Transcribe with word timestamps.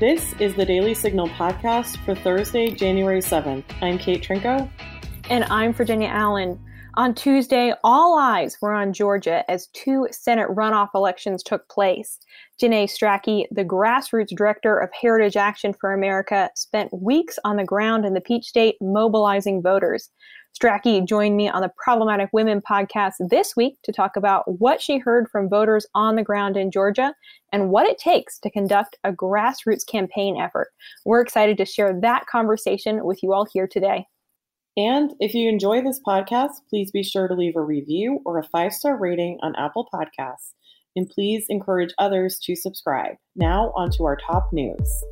This 0.00 0.32
is 0.34 0.54
the 0.54 0.64
Daily 0.64 0.94
Signal 0.94 1.28
podcast 1.30 1.96
for 2.04 2.14
Thursday, 2.14 2.70
January 2.70 3.20
7th. 3.20 3.64
I'm 3.82 3.98
Kate 3.98 4.22
Trinko. 4.22 4.70
And 5.28 5.42
I'm 5.46 5.72
Virginia 5.72 6.06
Allen. 6.06 6.56
On 6.94 7.12
Tuesday, 7.12 7.74
all 7.82 8.16
eyes 8.16 8.56
were 8.62 8.72
on 8.72 8.92
Georgia 8.92 9.42
as 9.50 9.66
two 9.72 10.06
Senate 10.12 10.50
runoff 10.50 10.90
elections 10.94 11.42
took 11.42 11.68
place. 11.68 12.20
Janae 12.62 12.84
Stracke, 12.84 13.46
the 13.50 13.64
grassroots 13.64 14.36
director 14.36 14.78
of 14.78 14.88
Heritage 14.92 15.36
Action 15.36 15.72
for 15.72 15.92
America, 15.92 16.48
spent 16.54 16.96
weeks 16.96 17.36
on 17.44 17.56
the 17.56 17.64
ground 17.64 18.04
in 18.04 18.14
the 18.14 18.20
Peach 18.20 18.46
State 18.46 18.76
mobilizing 18.80 19.62
voters. 19.62 20.10
Stracke 20.58 21.06
joined 21.06 21.36
me 21.36 21.48
on 21.48 21.62
the 21.62 21.70
Problematic 21.76 22.30
Women 22.32 22.60
podcast 22.60 23.14
this 23.30 23.54
week 23.54 23.76
to 23.84 23.92
talk 23.92 24.16
about 24.16 24.58
what 24.58 24.82
she 24.82 24.98
heard 24.98 25.28
from 25.30 25.48
voters 25.48 25.86
on 25.94 26.16
the 26.16 26.24
ground 26.24 26.56
in 26.56 26.72
Georgia 26.72 27.14
and 27.52 27.70
what 27.70 27.86
it 27.86 27.96
takes 27.96 28.40
to 28.40 28.50
conduct 28.50 28.98
a 29.04 29.12
grassroots 29.12 29.86
campaign 29.86 30.36
effort. 30.36 30.68
We're 31.04 31.20
excited 31.20 31.58
to 31.58 31.64
share 31.64 31.98
that 32.00 32.26
conversation 32.26 33.04
with 33.04 33.22
you 33.22 33.32
all 33.32 33.46
here 33.52 33.68
today. 33.68 34.06
And 34.76 35.12
if 35.20 35.32
you 35.32 35.48
enjoy 35.48 35.82
this 35.82 36.00
podcast, 36.04 36.54
please 36.68 36.90
be 36.90 37.04
sure 37.04 37.28
to 37.28 37.34
leave 37.34 37.56
a 37.56 37.62
review 37.62 38.20
or 38.26 38.38
a 38.38 38.48
five 38.48 38.72
star 38.72 38.96
rating 38.96 39.38
on 39.42 39.54
Apple 39.56 39.88
Podcasts. 39.94 40.54
And 40.96 41.08
please 41.08 41.46
encourage 41.48 41.94
others 41.98 42.38
to 42.44 42.56
subscribe. 42.56 43.14
Now, 43.36 43.72
on 43.76 43.90
to 43.92 44.04
our 44.04 44.16
top 44.16 44.48
news. 44.52 45.04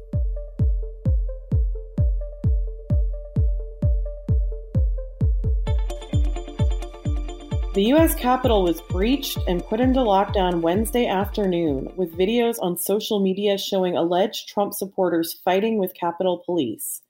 The 7.77 7.89
U.S. 7.89 8.15
Capitol 8.15 8.63
was 8.63 8.81
breached 8.81 9.37
and 9.47 9.63
put 9.63 9.81
into 9.81 10.01
lockdown 10.01 10.63
Wednesday 10.63 11.07
afternoon, 11.07 11.93
with 11.95 12.17
videos 12.17 12.57
on 12.63 12.79
social 12.79 13.21
media 13.21 13.59
showing 13.59 13.95
alleged 13.95 14.49
Trump 14.49 14.73
supporters 14.73 15.35
fighting 15.45 15.77
with 15.77 15.93
Capitol 15.93 16.43
Police. 16.47 17.03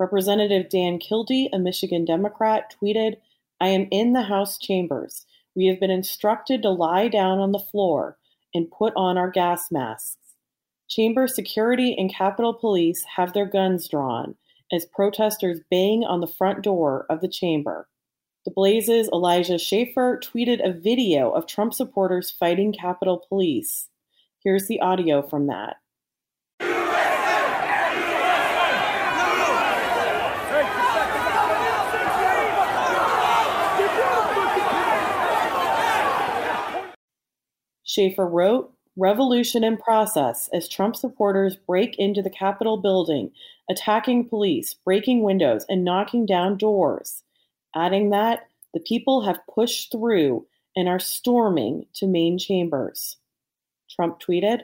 Representative 0.00 0.70
Dan 0.70 0.98
Kildee, 0.98 1.50
a 1.52 1.58
Michigan 1.58 2.06
Democrat, 2.06 2.74
tweeted, 2.74 3.16
I 3.60 3.68
am 3.68 3.86
in 3.90 4.14
the 4.14 4.22
House 4.22 4.56
chambers. 4.56 5.26
We 5.54 5.66
have 5.66 5.78
been 5.78 5.90
instructed 5.90 6.62
to 6.62 6.70
lie 6.70 7.08
down 7.08 7.38
on 7.38 7.52
the 7.52 7.58
floor 7.58 8.16
and 8.54 8.70
put 8.70 8.94
on 8.96 9.18
our 9.18 9.30
gas 9.30 9.70
masks. 9.70 10.16
Chamber 10.88 11.28
security 11.28 11.94
and 11.98 12.10
Capitol 12.10 12.54
Police 12.54 13.04
have 13.16 13.34
their 13.34 13.44
guns 13.44 13.88
drawn 13.88 14.36
as 14.72 14.86
protesters 14.86 15.60
bang 15.70 16.02
on 16.02 16.22
the 16.22 16.26
front 16.26 16.62
door 16.62 17.04
of 17.10 17.20
the 17.20 17.28
chamber. 17.28 17.88
The 18.44 18.50
Blaze's 18.50 19.08
Elijah 19.08 19.58
Schaffer 19.58 20.20
tweeted 20.22 20.60
a 20.62 20.70
video 20.70 21.30
of 21.30 21.46
Trump 21.46 21.72
supporters 21.72 22.30
fighting 22.30 22.74
Capitol 22.74 23.24
Police. 23.26 23.88
Here's 24.40 24.68
the 24.68 24.80
audio 24.80 25.22
from 25.22 25.46
that. 25.46 25.76
Schaffer 37.84 38.26
wrote, 38.26 38.74
Revolution 38.96 39.64
in 39.64 39.78
process 39.78 40.50
as 40.52 40.68
Trump 40.68 40.96
supporters 40.96 41.56
break 41.56 41.98
into 41.98 42.20
the 42.20 42.28
Capitol 42.28 42.76
building, 42.76 43.30
attacking 43.70 44.28
police, 44.28 44.74
breaking 44.84 45.22
windows, 45.22 45.64
and 45.70 45.82
knocking 45.82 46.26
down 46.26 46.58
doors 46.58 47.22
adding 47.74 48.10
that 48.10 48.48
the 48.72 48.80
people 48.80 49.22
have 49.22 49.46
pushed 49.52 49.92
through 49.92 50.46
and 50.76 50.88
are 50.88 50.98
storming 50.98 51.86
to 51.94 52.06
main 52.06 52.38
chambers. 52.38 53.16
Trump 53.88 54.20
tweeted, 54.20 54.62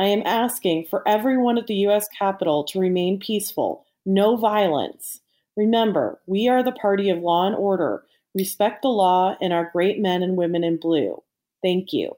I 0.00 0.06
am 0.06 0.22
asking 0.24 0.86
for 0.86 1.06
everyone 1.06 1.58
at 1.58 1.68
the 1.68 1.74
U.S. 1.86 2.08
Capitol 2.18 2.64
to 2.64 2.80
remain 2.80 3.20
peaceful, 3.20 3.86
no 4.04 4.36
violence. 4.36 5.20
Remember, 5.56 6.20
we 6.26 6.48
are 6.48 6.62
the 6.62 6.72
party 6.72 7.08
of 7.10 7.18
law 7.18 7.46
and 7.46 7.54
order. 7.54 8.04
Respect 8.34 8.82
the 8.82 8.88
law 8.88 9.36
and 9.40 9.52
our 9.52 9.70
great 9.70 10.00
men 10.00 10.22
and 10.22 10.36
women 10.36 10.64
in 10.64 10.78
blue. 10.78 11.22
Thank 11.62 11.92
you. 11.92 12.16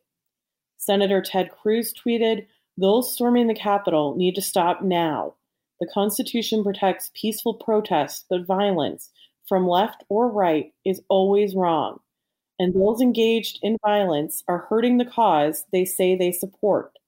Senator 0.79 1.21
Ted 1.21 1.51
Cruz 1.51 1.93
tweeted, 1.93 2.47
Those 2.79 3.13
storming 3.13 3.49
the 3.49 3.55
Capitol 3.55 4.15
need 4.17 4.35
to 4.37 4.43
stop 4.43 4.83
now. 4.83 5.35
The 5.81 5.89
Constitution 5.93 6.63
protects 6.63 7.11
peaceful 7.15 7.55
protests, 7.55 8.25
but 8.31 8.47
violence, 8.47 9.11
from 9.49 9.69
left 9.69 10.05
or 10.09 10.29
right 10.29 10.73
is 10.85 11.03
always 11.09 11.55
wrong, 11.55 12.01
and 12.59 12.75
those 12.75 13.01
engaged 13.01 13.59
in 13.63 13.77
violence 13.85 14.43
are 14.49 14.67
hurting 14.69 14.99
the 14.99 15.05
cause 15.05 15.65
they 15.73 15.85
say 15.85 16.17
they 16.17 16.33
support. 16.33 16.99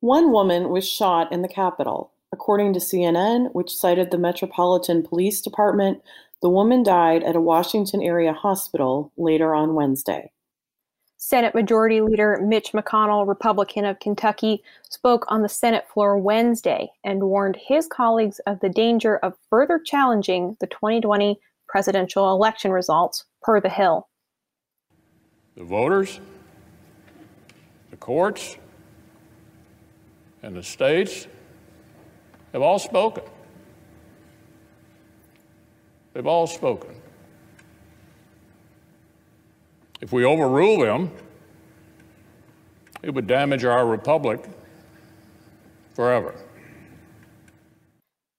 One 0.00 0.30
woman 0.30 0.68
was 0.68 0.88
shot 0.88 1.32
in 1.32 1.42
the 1.42 1.48
Capitol. 1.48 2.12
According 2.32 2.74
to 2.74 2.80
CNN, 2.80 3.52
which 3.54 3.74
cited 3.74 4.10
the 4.10 4.18
Metropolitan 4.18 5.02
Police 5.02 5.40
Department, 5.40 6.02
the 6.40 6.50
woman 6.50 6.82
died 6.82 7.24
at 7.24 7.34
a 7.34 7.40
Washington 7.40 8.02
area 8.02 8.32
hospital 8.32 9.12
later 9.16 9.54
on 9.54 9.74
Wednesday. 9.74 10.30
Senate 11.16 11.52
Majority 11.52 12.00
Leader 12.00 12.38
Mitch 12.40 12.72
McConnell, 12.72 13.26
Republican 13.26 13.84
of 13.84 13.98
Kentucky, 13.98 14.62
spoke 14.88 15.24
on 15.26 15.42
the 15.42 15.48
Senate 15.48 15.84
floor 15.92 16.16
Wednesday 16.16 16.88
and 17.02 17.24
warned 17.24 17.56
his 17.56 17.88
colleagues 17.88 18.38
of 18.46 18.60
the 18.60 18.68
danger 18.68 19.16
of 19.16 19.34
further 19.50 19.80
challenging 19.84 20.56
the 20.60 20.68
2020 20.68 21.40
presidential 21.68 22.30
election 22.32 22.70
results, 22.70 23.24
per 23.42 23.60
The 23.60 23.68
Hill. 23.68 24.08
The 25.56 25.64
voters, 25.64 26.20
the 27.90 27.96
courts, 27.96 28.56
and 30.42 30.56
the 30.56 30.62
states 30.62 31.26
have 32.52 32.62
all 32.62 32.78
spoken. 32.78 33.24
They've 36.14 36.26
all 36.26 36.46
spoken. 36.46 36.94
If 40.00 40.12
we 40.12 40.24
overrule 40.24 40.80
them, 40.80 41.10
it 43.02 43.12
would 43.12 43.26
damage 43.26 43.64
our 43.64 43.86
republic 43.86 44.44
forever. 45.94 46.34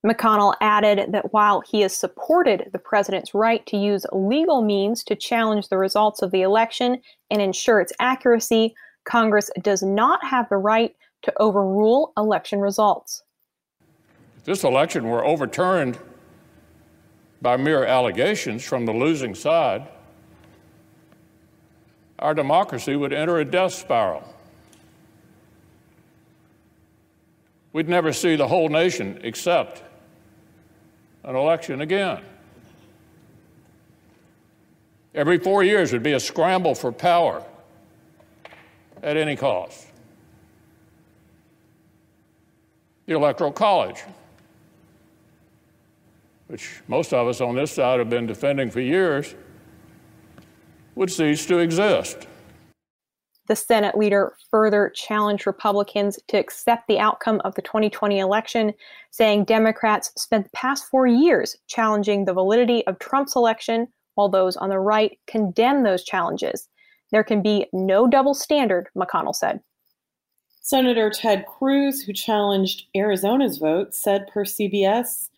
McConnell 0.06 0.56
added 0.62 1.12
that 1.12 1.34
while 1.34 1.62
he 1.62 1.82
has 1.82 1.94
supported 1.94 2.70
the 2.72 2.80
president's 2.80 3.34
right 3.34 3.66
to 3.66 3.76
use 3.76 4.06
legal 4.14 4.62
means 4.62 5.04
to 5.04 5.16
challenge 5.16 5.68
the 5.68 5.78
results 5.78 6.22
of 6.22 6.32
the 6.32 6.42
election 6.42 7.02
and 7.30 7.42
ensure 7.42 7.82
its 7.82 7.92
accuracy, 8.00 8.74
Congress 9.04 9.52
does 9.62 9.84
not 9.84 10.24
have 10.24 10.48
the 10.48 10.56
right 10.56 10.96
to 11.24 11.34
overrule 11.38 12.14
election 12.16 12.60
results. 12.60 13.24
If 14.38 14.46
this 14.46 14.64
election 14.64 15.10
were 15.10 15.26
overturned 15.26 16.00
by 17.42 17.58
mere 17.58 17.84
allegations 17.84 18.64
from 18.64 18.86
the 18.86 18.94
losing 18.94 19.36
side, 19.36 19.86
our 22.20 22.34
democracy 22.34 22.96
would 22.96 23.12
enter 23.12 23.40
a 23.40 23.46
death 23.46 23.74
spiral. 23.74 24.24
We'd 27.74 27.90
never 27.90 28.14
see 28.14 28.38
the 28.38 28.48
whole 28.48 28.70
nation 28.70 29.20
accept 29.26 29.84
an 31.24 31.36
election 31.36 31.82
again. 31.82 32.22
Every 35.14 35.38
four 35.38 35.64
years 35.64 35.92
would 35.92 36.04
be 36.04 36.14
a 36.14 36.20
scramble 36.20 36.76
for 36.76 36.92
power 36.92 37.44
at 39.02 39.18
any 39.18 39.36
cost. 39.36 39.88
The 43.06 43.16
Electoral 43.16 43.52
College, 43.52 44.04
which 46.48 46.82
most 46.88 47.12
of 47.14 47.28
us 47.28 47.42
on 47.42 47.56
this 47.56 47.72
side 47.72 48.00
have 48.00 48.10
been 48.10 48.28
defending 48.28 48.70
for 48.70 48.82
years, 48.82 49.34
would 50.96 51.12
cease 51.12 51.46
to 51.48 51.58
exist. 51.58 52.28
The 53.50 53.56
Senate 53.56 53.98
leader 53.98 54.36
further 54.52 54.92
challenged 54.94 55.48
Republicans 55.48 56.20
to 56.28 56.38
accept 56.38 56.88
the 56.88 57.00
outcome 57.00 57.42
of 57.44 57.56
the 57.56 57.64
2020 57.64 58.20
election, 58.20 58.76
saying 59.10 59.46
Democrats 59.46 60.12
spent 60.16 60.46
the 60.46 60.52
past 60.54 60.86
four 60.86 61.08
years 61.08 61.58
challenging 61.66 62.26
the 62.26 62.34
validity 62.34 62.86
of 62.86 63.00
Trump's 63.00 63.36
election, 63.36 63.88
while 64.14 64.30
those 64.30 64.56
on 64.56 64.70
the 64.70 64.78
right 64.78 65.18
condemn 65.26 65.82
those 65.82 66.04
challenges. 66.04 66.70
There 67.12 67.24
can 67.24 67.42
be 67.42 67.66
no 67.74 68.08
double 68.08 68.36
standard, 68.36 68.88
McConnell 68.96 69.36
said. 69.36 69.62
Senator 70.62 71.10
Ted 71.10 71.48
Cruz, 71.48 72.04
who 72.04 72.14
challenged 72.14 72.84
Arizona's 72.96 73.58
vote, 73.58 73.96
said 73.96 74.28
per 74.32 74.46
CBS 74.46 75.29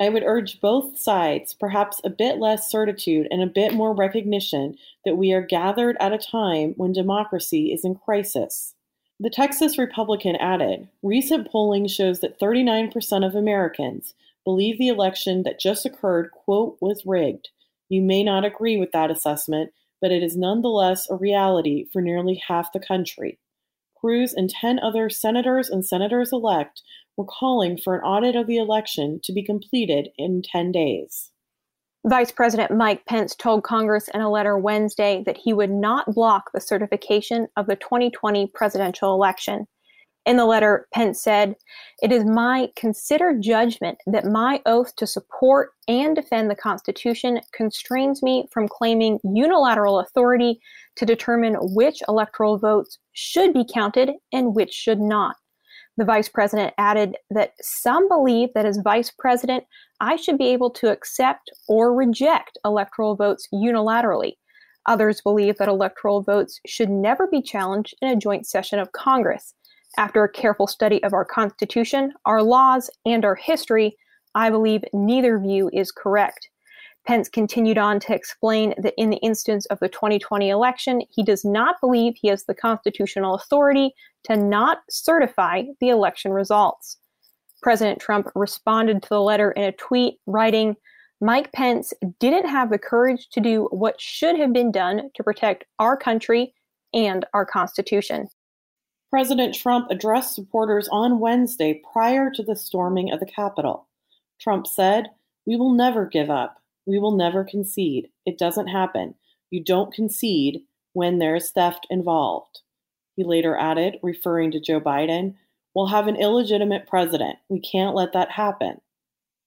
I 0.00 0.08
would 0.08 0.24
urge 0.24 0.60
both 0.60 0.98
sides 0.98 1.54
perhaps 1.54 2.00
a 2.02 2.10
bit 2.10 2.38
less 2.38 2.70
certitude 2.70 3.28
and 3.30 3.42
a 3.42 3.46
bit 3.46 3.74
more 3.74 3.94
recognition 3.94 4.76
that 5.04 5.16
we 5.16 5.32
are 5.32 5.40
gathered 5.40 5.96
at 6.00 6.12
a 6.12 6.18
time 6.18 6.74
when 6.76 6.92
democracy 6.92 7.72
is 7.72 7.84
in 7.84 7.94
crisis. 7.94 8.74
The 9.20 9.30
Texas 9.30 9.78
Republican 9.78 10.34
added 10.36 10.88
Recent 11.02 11.48
polling 11.48 11.86
shows 11.86 12.20
that 12.20 12.40
39% 12.40 13.24
of 13.24 13.36
Americans 13.36 14.14
believe 14.44 14.78
the 14.78 14.88
election 14.88 15.44
that 15.44 15.60
just 15.60 15.86
occurred, 15.86 16.32
quote, 16.32 16.76
was 16.80 17.06
rigged. 17.06 17.50
You 17.88 18.02
may 18.02 18.24
not 18.24 18.44
agree 18.44 18.76
with 18.76 18.90
that 18.92 19.10
assessment, 19.10 19.72
but 20.00 20.10
it 20.10 20.22
is 20.22 20.36
nonetheless 20.36 21.08
a 21.08 21.16
reality 21.16 21.86
for 21.92 22.02
nearly 22.02 22.42
half 22.48 22.72
the 22.72 22.80
country. 22.80 23.38
Cruz 23.96 24.34
and 24.34 24.50
10 24.50 24.80
other 24.80 25.08
senators 25.08 25.70
and 25.70 25.86
senators 25.86 26.32
elect 26.32 26.82
were 27.16 27.24
calling 27.24 27.76
for 27.76 27.94
an 27.94 28.02
audit 28.02 28.36
of 28.36 28.46
the 28.46 28.56
election 28.56 29.20
to 29.24 29.32
be 29.32 29.42
completed 29.42 30.08
in 30.18 30.42
10 30.42 30.72
days. 30.72 31.30
Vice 32.06 32.30
President 32.30 32.70
Mike 32.70 33.06
Pence 33.06 33.34
told 33.34 33.62
Congress 33.62 34.08
in 34.12 34.20
a 34.20 34.30
letter 34.30 34.58
Wednesday 34.58 35.22
that 35.24 35.38
he 35.38 35.54
would 35.54 35.70
not 35.70 36.14
block 36.14 36.50
the 36.52 36.60
certification 36.60 37.48
of 37.56 37.66
the 37.66 37.76
2020 37.76 38.46
presidential 38.48 39.14
election. 39.14 39.66
In 40.26 40.36
the 40.36 40.44
letter, 40.44 40.86
Pence 40.92 41.22
said, 41.22 41.54
It 42.02 42.12
is 42.12 42.24
my 42.24 42.68
considered 42.76 43.42
judgment 43.42 43.98
that 44.06 44.24
my 44.24 44.60
oath 44.66 44.96
to 44.96 45.06
support 45.06 45.70
and 45.88 46.14
defend 46.14 46.50
the 46.50 46.54
Constitution 46.54 47.40
constrains 47.52 48.22
me 48.22 48.48
from 48.50 48.68
claiming 48.68 49.18
unilateral 49.22 50.00
authority 50.00 50.60
to 50.96 51.06
determine 51.06 51.56
which 51.60 52.02
electoral 52.08 52.58
votes 52.58 52.98
should 53.12 53.52
be 53.52 53.66
counted 53.70 54.12
and 54.32 54.54
which 54.54 54.72
should 54.72 55.00
not. 55.00 55.36
The 55.96 56.04
vice 56.04 56.28
president 56.28 56.74
added 56.76 57.16
that 57.30 57.52
some 57.60 58.08
believe 58.08 58.48
that 58.54 58.66
as 58.66 58.78
vice 58.78 59.12
president, 59.16 59.64
I 60.00 60.16
should 60.16 60.38
be 60.38 60.48
able 60.48 60.70
to 60.70 60.90
accept 60.90 61.50
or 61.68 61.94
reject 61.94 62.58
electoral 62.64 63.14
votes 63.14 63.46
unilaterally. 63.52 64.32
Others 64.86 65.20
believe 65.22 65.56
that 65.58 65.68
electoral 65.68 66.22
votes 66.22 66.60
should 66.66 66.90
never 66.90 67.26
be 67.26 67.40
challenged 67.40 67.94
in 68.02 68.08
a 68.08 68.16
joint 68.16 68.46
session 68.46 68.78
of 68.78 68.92
Congress. 68.92 69.54
After 69.96 70.24
a 70.24 70.32
careful 70.32 70.66
study 70.66 71.02
of 71.04 71.12
our 71.12 71.24
Constitution, 71.24 72.12
our 72.24 72.42
laws, 72.42 72.90
and 73.06 73.24
our 73.24 73.36
history, 73.36 73.96
I 74.34 74.50
believe 74.50 74.82
neither 74.92 75.38
view 75.38 75.70
is 75.72 75.92
correct. 75.92 76.48
Pence 77.06 77.28
continued 77.28 77.76
on 77.76 78.00
to 78.00 78.14
explain 78.14 78.74
that 78.78 78.94
in 78.96 79.10
the 79.10 79.18
instance 79.18 79.66
of 79.66 79.78
the 79.80 79.88
2020 79.88 80.48
election, 80.48 81.02
he 81.10 81.22
does 81.22 81.44
not 81.44 81.76
believe 81.80 82.14
he 82.16 82.28
has 82.28 82.44
the 82.44 82.54
constitutional 82.54 83.34
authority 83.34 83.94
to 84.24 84.36
not 84.36 84.78
certify 84.88 85.64
the 85.80 85.90
election 85.90 86.32
results. 86.32 86.96
President 87.62 88.00
Trump 88.00 88.30
responded 88.34 89.02
to 89.02 89.08
the 89.08 89.20
letter 89.20 89.52
in 89.52 89.64
a 89.64 89.72
tweet, 89.72 90.18
writing, 90.26 90.76
Mike 91.20 91.52
Pence 91.52 91.92
didn't 92.20 92.48
have 92.48 92.70
the 92.70 92.78
courage 92.78 93.28
to 93.30 93.40
do 93.40 93.68
what 93.70 94.00
should 94.00 94.38
have 94.38 94.52
been 94.52 94.72
done 94.72 95.10
to 95.14 95.22
protect 95.22 95.64
our 95.78 95.96
country 95.96 96.54
and 96.92 97.24
our 97.34 97.46
Constitution. 97.46 98.28
President 99.10 99.54
Trump 99.54 99.90
addressed 99.90 100.34
supporters 100.34 100.88
on 100.90 101.20
Wednesday 101.20 101.80
prior 101.92 102.30
to 102.30 102.42
the 102.42 102.56
storming 102.56 103.12
of 103.12 103.20
the 103.20 103.26
Capitol. 103.26 103.88
Trump 104.40 104.66
said, 104.66 105.10
We 105.46 105.56
will 105.56 105.72
never 105.72 106.06
give 106.06 106.30
up. 106.30 106.60
We 106.86 106.98
will 106.98 107.16
never 107.16 107.44
concede. 107.44 108.08
It 108.26 108.38
doesn't 108.38 108.68
happen. 108.68 109.14
You 109.50 109.62
don't 109.62 109.92
concede 109.92 110.62
when 110.92 111.18
there's 111.18 111.50
theft 111.50 111.86
involved. 111.90 112.60
He 113.16 113.24
later 113.24 113.56
added, 113.56 113.98
referring 114.02 114.50
to 114.52 114.60
Joe 114.60 114.80
Biden, 114.80 115.34
We'll 115.74 115.86
have 115.86 116.06
an 116.06 116.16
illegitimate 116.16 116.86
president. 116.86 117.36
We 117.48 117.58
can't 117.58 117.96
let 117.96 118.12
that 118.12 118.30
happen. 118.30 118.80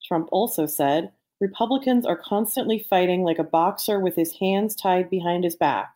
Trump 0.03 0.27
also 0.31 0.65
said, 0.65 1.11
Republicans 1.39 2.05
are 2.05 2.17
constantly 2.17 2.79
fighting 2.79 3.23
like 3.23 3.39
a 3.39 3.43
boxer 3.43 3.99
with 3.99 4.15
his 4.15 4.33
hands 4.39 4.75
tied 4.75 5.09
behind 5.09 5.45
his 5.45 5.55
back, 5.55 5.93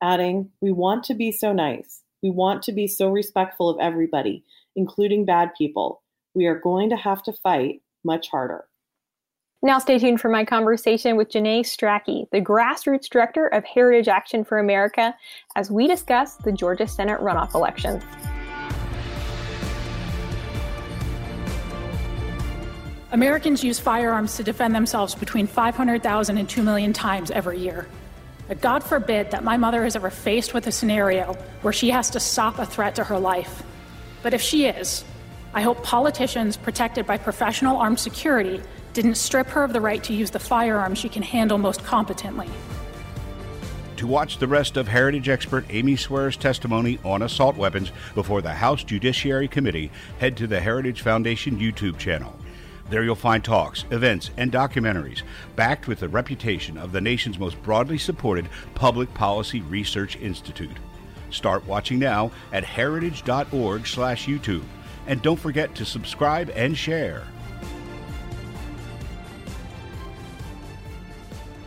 adding, 0.00 0.50
We 0.60 0.70
want 0.70 1.02
to 1.04 1.14
be 1.14 1.32
so 1.32 1.52
nice. 1.52 2.02
We 2.22 2.30
want 2.30 2.62
to 2.64 2.72
be 2.72 2.86
so 2.86 3.10
respectful 3.10 3.68
of 3.68 3.80
everybody, 3.80 4.44
including 4.76 5.24
bad 5.24 5.50
people. 5.58 6.02
We 6.34 6.46
are 6.46 6.58
going 6.58 6.90
to 6.90 6.96
have 6.96 7.22
to 7.24 7.32
fight 7.32 7.82
much 8.04 8.28
harder. 8.28 8.66
Now, 9.64 9.78
stay 9.78 9.96
tuned 9.96 10.20
for 10.20 10.28
my 10.28 10.44
conversation 10.44 11.14
with 11.14 11.30
Janae 11.30 11.60
Stracke, 11.60 12.28
the 12.30 12.40
grassroots 12.40 13.08
director 13.08 13.46
of 13.46 13.64
Heritage 13.64 14.08
Action 14.08 14.42
for 14.42 14.58
America, 14.58 15.14
as 15.54 15.70
we 15.70 15.86
discuss 15.86 16.34
the 16.34 16.50
Georgia 16.50 16.88
Senate 16.88 17.20
runoff 17.20 17.54
elections. 17.54 18.02
Americans 23.12 23.62
use 23.62 23.78
firearms 23.78 24.36
to 24.36 24.42
defend 24.42 24.74
themselves 24.74 25.14
between 25.14 25.46
500,000 25.46 26.38
and 26.38 26.48
2 26.48 26.60
million 26.64 26.92
times 26.92 27.30
every 27.30 27.60
year. 27.60 27.86
God 28.60 28.82
forbid 28.82 29.30
that 29.30 29.44
my 29.44 29.56
mother 29.56 29.84
is 29.84 29.94
ever 29.94 30.10
faced 30.10 30.54
with 30.54 30.66
a 30.66 30.72
scenario 30.72 31.34
where 31.60 31.72
she 31.72 31.90
has 31.90 32.10
to 32.10 32.18
stop 32.18 32.58
a 32.58 32.66
threat 32.66 32.96
to 32.96 33.04
her 33.04 33.18
life. 33.18 33.62
But 34.24 34.34
if 34.34 34.42
she 34.42 34.66
is, 34.66 35.04
I 35.54 35.62
hope 35.62 35.84
politicians 35.84 36.56
protected 36.56 37.06
by 37.06 37.18
professional 37.18 37.76
armed 37.76 38.00
security 38.00 38.60
didn't 38.92 39.16
strip 39.16 39.48
her 39.48 39.64
of 39.64 39.72
the 39.72 39.80
right 39.80 40.02
to 40.04 40.12
use 40.12 40.30
the 40.30 40.38
firearm 40.38 40.94
she 40.94 41.08
can 41.08 41.22
handle 41.22 41.58
most 41.58 41.82
competently. 41.84 42.48
To 43.96 44.06
watch 44.06 44.38
the 44.38 44.48
rest 44.48 44.76
of 44.76 44.88
Heritage 44.88 45.28
expert 45.28 45.64
Amy 45.70 45.94
Swearer's 45.94 46.36
testimony 46.36 46.98
on 47.04 47.22
assault 47.22 47.56
weapons 47.56 47.92
before 48.14 48.42
the 48.42 48.52
House 48.52 48.82
Judiciary 48.82 49.46
Committee, 49.46 49.92
head 50.18 50.36
to 50.38 50.48
the 50.48 50.60
Heritage 50.60 51.02
Foundation 51.02 51.58
YouTube 51.58 51.98
channel. 51.98 52.36
There 52.90 53.04
you'll 53.04 53.14
find 53.14 53.44
talks, 53.44 53.84
events, 53.90 54.32
and 54.36 54.50
documentaries 54.50 55.22
backed 55.54 55.86
with 55.86 56.00
the 56.00 56.08
reputation 56.08 56.76
of 56.76 56.90
the 56.90 57.00
nation's 57.00 57.38
most 57.38 57.62
broadly 57.62 57.96
supported 57.96 58.48
public 58.74 59.14
policy 59.14 59.60
research 59.62 60.16
institute. 60.16 60.76
Start 61.30 61.64
watching 61.66 62.00
now 62.00 62.32
at 62.52 62.64
heritage.org/slash/youtube, 62.64 64.64
and 65.06 65.22
don't 65.22 65.40
forget 65.40 65.74
to 65.76 65.84
subscribe 65.84 66.50
and 66.54 66.76
share. 66.76 67.22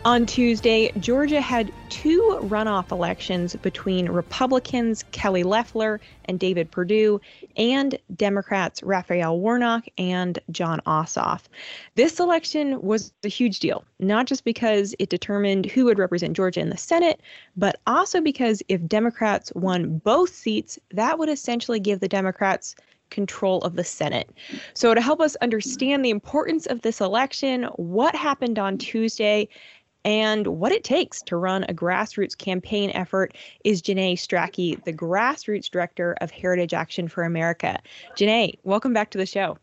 On 0.06 0.28
Tuesday, 0.28 0.92
Georgia 1.00 1.42
had 1.42 1.74
two 1.90 2.38
runoff 2.44 2.92
elections 2.92 3.56
between 3.56 4.08
Republicans 4.08 5.04
Kelly 5.12 5.42
Loeffler 5.42 6.00
and 6.26 6.40
David 6.40 6.70
Perdue 6.70 7.20
and 7.58 7.98
Democrats 8.16 8.84
Raphael 8.84 9.40
Warnock 9.40 9.86
and 9.98 10.38
Jon 10.52 10.80
Ossoff. 10.86 11.46
This 11.96 12.20
election 12.20 12.80
was 12.84 13.14
a 13.24 13.30
huge 13.30 13.60
deal, 13.60 13.84
not 14.00 14.28
just 14.28 14.44
because 14.44 14.94
it 15.00 15.10
determined 15.10 15.66
who 15.66 15.86
would 15.86 15.98
represent 15.98 16.36
Georgia 16.36 16.60
in 16.60 16.70
the 16.70 16.78
Senate, 16.78 17.20
but 17.58 17.82
also 17.88 18.22
because 18.22 18.62
if 18.68 18.86
Democrats 18.86 19.52
won 19.56 19.98
both 19.98 20.30
seats, 20.30 20.78
that 20.92 21.18
would 21.18 21.30
essentially 21.30 21.80
give 21.80 22.00
the 22.00 22.08
Democrats 22.08 22.76
control 23.10 23.60
of 23.62 23.76
the 23.76 23.84
Senate. 23.84 24.30
So, 24.74 24.94
to 24.94 25.02
help 25.02 25.22
us 25.22 25.36
understand 25.38 26.04
the 26.04 26.10
importance 26.10 26.66
of 26.66 26.82
this 26.82 27.02
election, 27.02 27.64
what 27.76 28.16
happened 28.16 28.60
on 28.60 28.78
Tuesday, 28.78 29.48
and 30.06 30.46
what 30.46 30.72
it 30.72 30.84
takes 30.84 31.22
to 31.24 31.36
run 31.36 31.66
a 31.68 31.74
grassroots 31.74 32.38
campaign 32.38 32.92
effort 32.92 33.36
is 33.64 33.82
Janae 33.82 34.14
Stracke, 34.14 34.82
the 34.86 34.94
grassroots 34.94 35.70
director 35.70 36.16
of 36.22 36.32
Heritage 36.32 36.74
Action 36.74 37.08
for 37.08 37.24
America. 37.24 37.80
Janae, 38.16 38.54
welcome 38.64 38.94
back 38.94 39.10
to 39.10 39.18
the 39.18 39.26
show. 39.26 39.58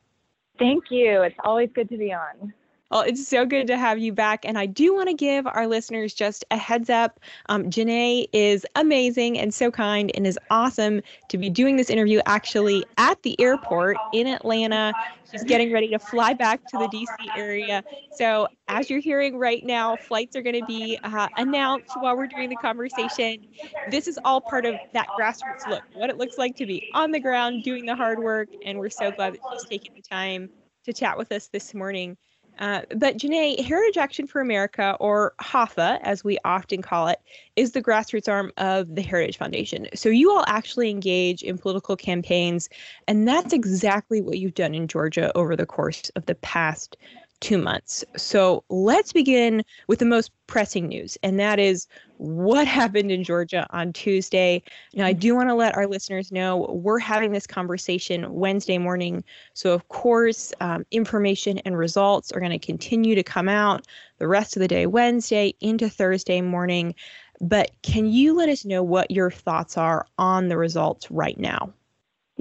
Thank 0.58 0.90
you. 0.90 1.22
It's 1.22 1.36
always 1.44 1.70
good 1.72 1.88
to 1.88 1.96
be 1.96 2.12
on. 2.12 2.52
Well, 2.92 3.00
it's 3.00 3.26
so 3.26 3.46
good 3.46 3.66
to 3.68 3.78
have 3.78 3.98
you 3.98 4.12
back. 4.12 4.44
And 4.44 4.58
I 4.58 4.66
do 4.66 4.94
want 4.94 5.08
to 5.08 5.14
give 5.14 5.46
our 5.46 5.66
listeners 5.66 6.12
just 6.12 6.44
a 6.50 6.58
heads 6.58 6.90
up. 6.90 7.20
Um, 7.48 7.70
Janae 7.70 8.26
is 8.34 8.66
amazing 8.76 9.38
and 9.38 9.54
so 9.54 9.70
kind 9.70 10.10
and 10.14 10.26
is 10.26 10.38
awesome 10.50 11.00
to 11.28 11.38
be 11.38 11.48
doing 11.48 11.76
this 11.76 11.88
interview 11.88 12.20
actually 12.26 12.84
at 12.98 13.22
the 13.22 13.40
airport 13.40 13.96
in 14.12 14.26
Atlanta. 14.26 14.92
She's 15.30 15.42
getting 15.44 15.72
ready 15.72 15.88
to 15.88 15.98
fly 15.98 16.34
back 16.34 16.66
to 16.66 16.76
the 16.76 16.86
DC 16.88 17.34
area. 17.34 17.82
So, 18.14 18.48
as 18.68 18.90
you're 18.90 19.00
hearing 19.00 19.38
right 19.38 19.64
now, 19.64 19.96
flights 19.96 20.36
are 20.36 20.42
going 20.42 20.60
to 20.60 20.66
be 20.66 20.98
uh, 21.02 21.28
announced 21.38 21.98
while 21.98 22.14
we're 22.14 22.26
doing 22.26 22.50
the 22.50 22.56
conversation. 22.56 23.46
This 23.90 24.06
is 24.06 24.18
all 24.22 24.42
part 24.42 24.66
of 24.66 24.74
that 24.92 25.06
grassroots 25.18 25.66
look, 25.66 25.82
what 25.94 26.10
it 26.10 26.18
looks 26.18 26.36
like 26.36 26.56
to 26.56 26.66
be 26.66 26.90
on 26.92 27.10
the 27.10 27.20
ground 27.20 27.62
doing 27.62 27.86
the 27.86 27.96
hard 27.96 28.18
work. 28.18 28.50
And 28.66 28.78
we're 28.78 28.90
so 28.90 29.10
glad 29.10 29.32
that 29.32 29.40
she's 29.50 29.64
taking 29.64 29.94
the 29.94 30.02
time 30.02 30.50
to 30.84 30.92
chat 30.92 31.16
with 31.16 31.32
us 31.32 31.48
this 31.48 31.72
morning. 31.72 32.18
Uh, 32.58 32.82
but 32.96 33.16
Janae, 33.16 33.64
Heritage 33.64 33.96
Action 33.96 34.26
for 34.26 34.40
America, 34.40 34.96
or 35.00 35.34
HAFA, 35.40 35.98
as 36.02 36.22
we 36.22 36.38
often 36.44 36.82
call 36.82 37.08
it, 37.08 37.20
is 37.56 37.72
the 37.72 37.82
grassroots 37.82 38.30
arm 38.30 38.52
of 38.56 38.94
the 38.94 39.02
Heritage 39.02 39.38
Foundation. 39.38 39.86
So 39.94 40.08
you 40.08 40.30
all 40.30 40.44
actually 40.46 40.90
engage 40.90 41.42
in 41.42 41.58
political 41.58 41.96
campaigns, 41.96 42.68
and 43.08 43.26
that's 43.26 43.52
exactly 43.52 44.20
what 44.20 44.38
you've 44.38 44.54
done 44.54 44.74
in 44.74 44.86
Georgia 44.86 45.36
over 45.36 45.56
the 45.56 45.66
course 45.66 46.10
of 46.14 46.26
the 46.26 46.34
past 46.36 46.96
two 47.42 47.58
months. 47.58 48.04
So 48.16 48.64
let's 48.70 49.12
begin 49.12 49.64
with 49.88 49.98
the 49.98 50.04
most 50.06 50.30
pressing 50.46 50.86
news, 50.86 51.18
and 51.22 51.38
that 51.40 51.58
is 51.58 51.86
what 52.16 52.66
happened 52.66 53.10
in 53.10 53.24
Georgia 53.24 53.66
on 53.70 53.92
Tuesday. 53.92 54.62
Now, 54.94 55.06
I 55.06 55.12
do 55.12 55.34
want 55.34 55.48
to 55.48 55.54
let 55.54 55.76
our 55.76 55.86
listeners 55.86 56.30
know 56.30 56.68
we're 56.70 57.00
having 57.00 57.32
this 57.32 57.46
conversation 57.46 58.32
Wednesday 58.32 58.78
morning. 58.78 59.24
So, 59.54 59.72
of 59.72 59.88
course, 59.88 60.52
um, 60.60 60.86
information 60.92 61.58
and 61.64 61.76
results 61.76 62.30
are 62.30 62.40
going 62.40 62.52
to 62.52 62.64
continue 62.64 63.16
to 63.16 63.24
come 63.24 63.48
out 63.48 63.86
the 64.18 64.28
rest 64.28 64.56
of 64.56 64.60
the 64.60 64.68
day, 64.68 64.86
Wednesday 64.86 65.54
into 65.60 65.90
Thursday 65.90 66.40
morning. 66.40 66.94
But 67.40 67.72
can 67.82 68.06
you 68.06 68.34
let 68.34 68.48
us 68.48 68.64
know 68.64 68.84
what 68.84 69.10
your 69.10 69.30
thoughts 69.30 69.76
are 69.76 70.06
on 70.16 70.48
the 70.48 70.56
results 70.56 71.10
right 71.10 71.38
now? 71.38 71.72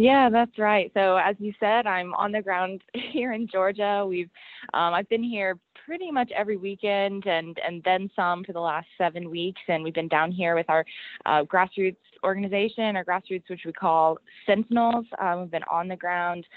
Yeah, 0.01 0.31
that's 0.31 0.58
right. 0.58 0.91
So 0.96 1.17
as 1.17 1.36
you 1.38 1.53
said, 1.60 1.86
I'm 1.86 2.15
on 2.15 2.31
the 2.31 2.41
ground 2.41 2.81
here 3.12 3.34
in 3.34 3.48
Georgia. 3.48 4.03
We've 4.08 4.31
um, 4.74 4.96
I've 4.96 5.08
been 5.10 5.24
here 5.24 5.60
pretty 5.86 6.10
much 6.10 6.31
every 6.36 6.58
weekend 6.58 7.27
and 7.27 7.55
and 7.63 7.84
then 7.84 8.10
some 8.15 8.43
for 8.43 8.51
the 8.51 8.60
last 8.60 8.88
seven 8.98 9.29
weeks, 9.29 9.62
and 9.67 9.84
we've 9.84 9.93
been 9.93 10.08
down 10.08 10.31
here 10.31 10.55
with 10.55 10.67
our 10.70 10.84
uh, 11.27 11.43
grassroots 11.43 11.98
organization, 12.24 12.96
our 12.96 13.05
grassroots, 13.05 13.48
which 13.48 13.62
we 13.63 13.74
call 13.74 14.17
Sentinels. 14.48 15.05
Um, 15.20 15.41
we've 15.41 15.51
been 15.51 15.63
on 15.70 15.88
the 15.88 15.96
ground 15.96 16.48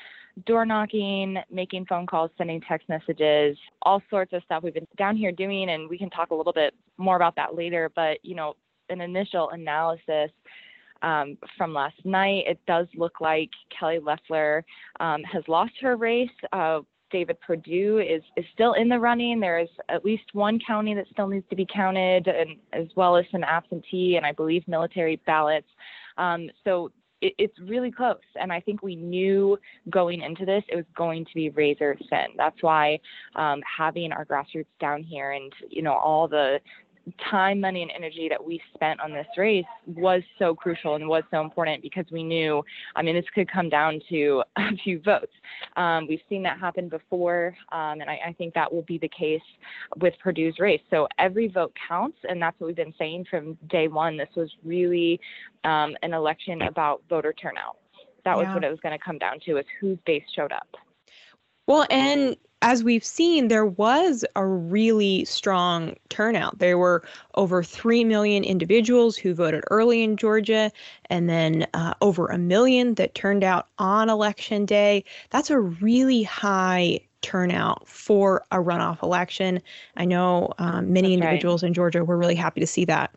door 0.47 0.65
knocking, 0.65 1.37
making 1.51 1.85
phone 1.85 2.07
calls, 2.07 2.31
sending 2.39 2.63
text 2.63 2.89
messages, 2.89 3.59
all 3.83 4.03
sorts 4.09 4.33
of 4.33 4.43
stuff 4.45 4.63
we've 4.63 4.73
been 4.73 4.87
down 4.97 5.17
here 5.19 5.33
doing. 5.33 5.69
And 5.69 5.89
we 5.89 5.99
can 5.99 6.11
talk 6.11 6.31
a 6.31 6.35
little 6.35 6.53
bit 6.53 6.75
more 6.97 7.17
about 7.17 7.37
that 7.37 7.55
later. 7.55 7.91
But, 7.95 8.19
you 8.23 8.35
know, 8.35 8.55
an 8.89 9.01
initial 9.01 9.51
analysis 9.51 10.31
um, 11.05 11.37
from 11.57 11.75
last 11.75 12.05
night, 12.05 12.45
it 12.47 12.59
does 12.67 12.87
look 12.97 13.21
like 13.21 13.51
Kelly 13.79 13.99
Loeffler 13.99 14.65
um, 15.01 15.23
has 15.25 15.43
lost 15.49 15.73
her 15.83 15.97
race. 15.97 16.31
Uh, 16.53 16.81
David 17.11 17.39
Perdue 17.47 17.99
is, 17.99 18.23
is 18.37 18.45
still 18.55 18.73
in 18.73 18.89
the 18.89 18.99
running. 18.99 19.39
There 19.39 19.61
is 19.61 19.69
at 19.89 20.05
least 20.05 20.25
one 20.33 20.59
county 20.67 20.95
that 20.95 21.07
still 21.13 21.29
needs 21.29 21.45
to 21.51 21.57
be 21.57 21.67
counted, 21.73 22.27
and 22.27 22.57
as 22.73 22.89
well 22.97 23.17
as 23.17 23.25
some 23.31 23.45
absentee 23.45 24.17
and 24.17 24.25
I 24.25 24.33
believe 24.33 24.67
military 24.67 25.21
ballots. 25.27 25.69
Um, 26.17 26.49
so 26.65 26.91
it, 27.21 27.35
it's 27.39 27.59
really 27.61 27.91
close. 27.91 28.17
And 28.41 28.53
I 28.53 28.61
think 28.61 28.83
we 28.83 28.97
knew 28.97 29.59
going 29.91 30.23
into 30.23 30.45
this 30.45 30.65
it 30.69 30.77
was 30.77 30.85
going 30.97 31.25
to 31.25 31.35
be 31.35 31.51
razor 31.51 31.97
thin. 32.11 32.29
That's 32.37 32.63
why 32.63 32.99
um, 33.37 33.61
having 33.79 34.11
our 34.11 34.25
grassroots 34.25 34.67
down 34.81 35.03
here 35.03 35.33
and 35.33 35.53
you 35.69 35.83
know 35.83 35.95
all 35.95 36.29
the 36.29 36.59
time, 37.31 37.61
money, 37.61 37.83
and 37.83 37.91
energy 37.95 38.29
that 38.29 38.43
we 38.43 38.61
spent 38.75 39.01
on 39.01 39.13
this 39.13 39.27
race 39.37 39.65
was 39.87 40.23
so 40.39 40.55
crucial 40.55 40.95
and 40.95 41.09
was 41.09 41.23
so 41.31 41.41
important 41.41 41.83
because 41.83 42.05
we 42.11 42.23
knew, 42.23 42.63
I 42.97 43.03
mean, 43.03 43.15
this 43.15 43.25
could 43.35 43.51
come 43.51 43.69
down 43.69 44.01
to 44.11 44.43
a 44.57 44.77
few 44.83 45.01
votes. 45.01 45.33
Um, 45.77 46.07
we've 46.09 46.21
seen 46.29 46.43
that 46.45 46.59
happen 46.59 46.89
before, 46.89 47.57
um, 47.73 48.01
and 48.01 48.11
I, 48.11 48.19
I, 48.29 48.33
think 48.37 48.55
that 48.55 48.73
will 48.73 48.83
be 48.83 48.99
the 48.99 49.09
case 49.09 49.43
with 50.01 50.15
Perdue's 50.23 50.59
race. 50.59 50.81
So 50.91 51.09
every 51.19 51.49
vote 51.49 51.73
counts, 51.89 52.19
and 52.29 52.41
that's 52.41 52.59
what 52.59 52.69
we've 52.69 52.77
been 52.77 52.95
saying 52.99 53.27
from 53.31 53.57
day 53.69 53.89
one. 53.89 54.17
This 54.17 54.29
was 54.37 54.51
really 54.65 55.21
um, 55.65 55.97
an 56.03 56.15
election 56.15 56.63
about 56.63 57.03
voter 57.09 57.33
turnout. 57.33 57.77
That 58.25 58.37
was 58.37 58.47
yeah. 58.47 58.55
what 58.55 58.65
it 58.65 58.71
was 58.71 58.81
going 58.81 58.99
to 58.99 59.05
come 59.05 59.19
down 59.19 59.41
to: 59.47 59.59
is 59.59 59.67
whose 59.81 59.99
base 60.07 60.25
showed 60.35 60.53
up. 60.53 60.69
Well, 61.67 61.87
and 61.91 62.37
as 62.65 62.83
we've 62.83 63.05
seen, 63.05 63.49
there 63.49 63.67
was 63.67 64.25
a 64.37 64.47
really 64.47 65.27
strong 65.27 65.95
turnout. 66.09 66.59
There 66.61 66.79
were 66.79 67.05
over 67.35 67.63
3 67.63 68.05
million 68.05 68.43
individuals 68.43 69.19
who 69.19 69.35
voted 69.35 69.63
early 69.71 70.03
in 70.03 70.17
Georgia, 70.17 70.73
and 71.11 71.29
then 71.29 71.67
uh, 71.75 71.93
over 72.01 72.27
a 72.27 72.39
million 72.39 72.95
that 72.95 73.15
turned 73.15 73.45
out 73.45 73.69
on 73.79 74.09
election 74.09 74.65
day. 74.65 75.05
That's 75.29 75.51
a 75.51 75.61
really 75.61 76.23
high 76.23 77.01
turnout 77.21 77.87
for 77.87 78.43
a 78.51 78.57
runoff 78.57 79.03
election. 79.03 79.61
I 79.99 80.07
know 80.07 80.55
um, 80.57 80.91
many 80.91 81.09
That's 81.09 81.23
individuals 81.23 81.63
right. 81.63 81.69
in 81.69 81.75
Georgia 81.75 82.03
were 82.03 82.17
really 82.17 82.35
happy 82.35 82.61
to 82.61 82.67
see 82.67 82.87
that. 82.87 83.11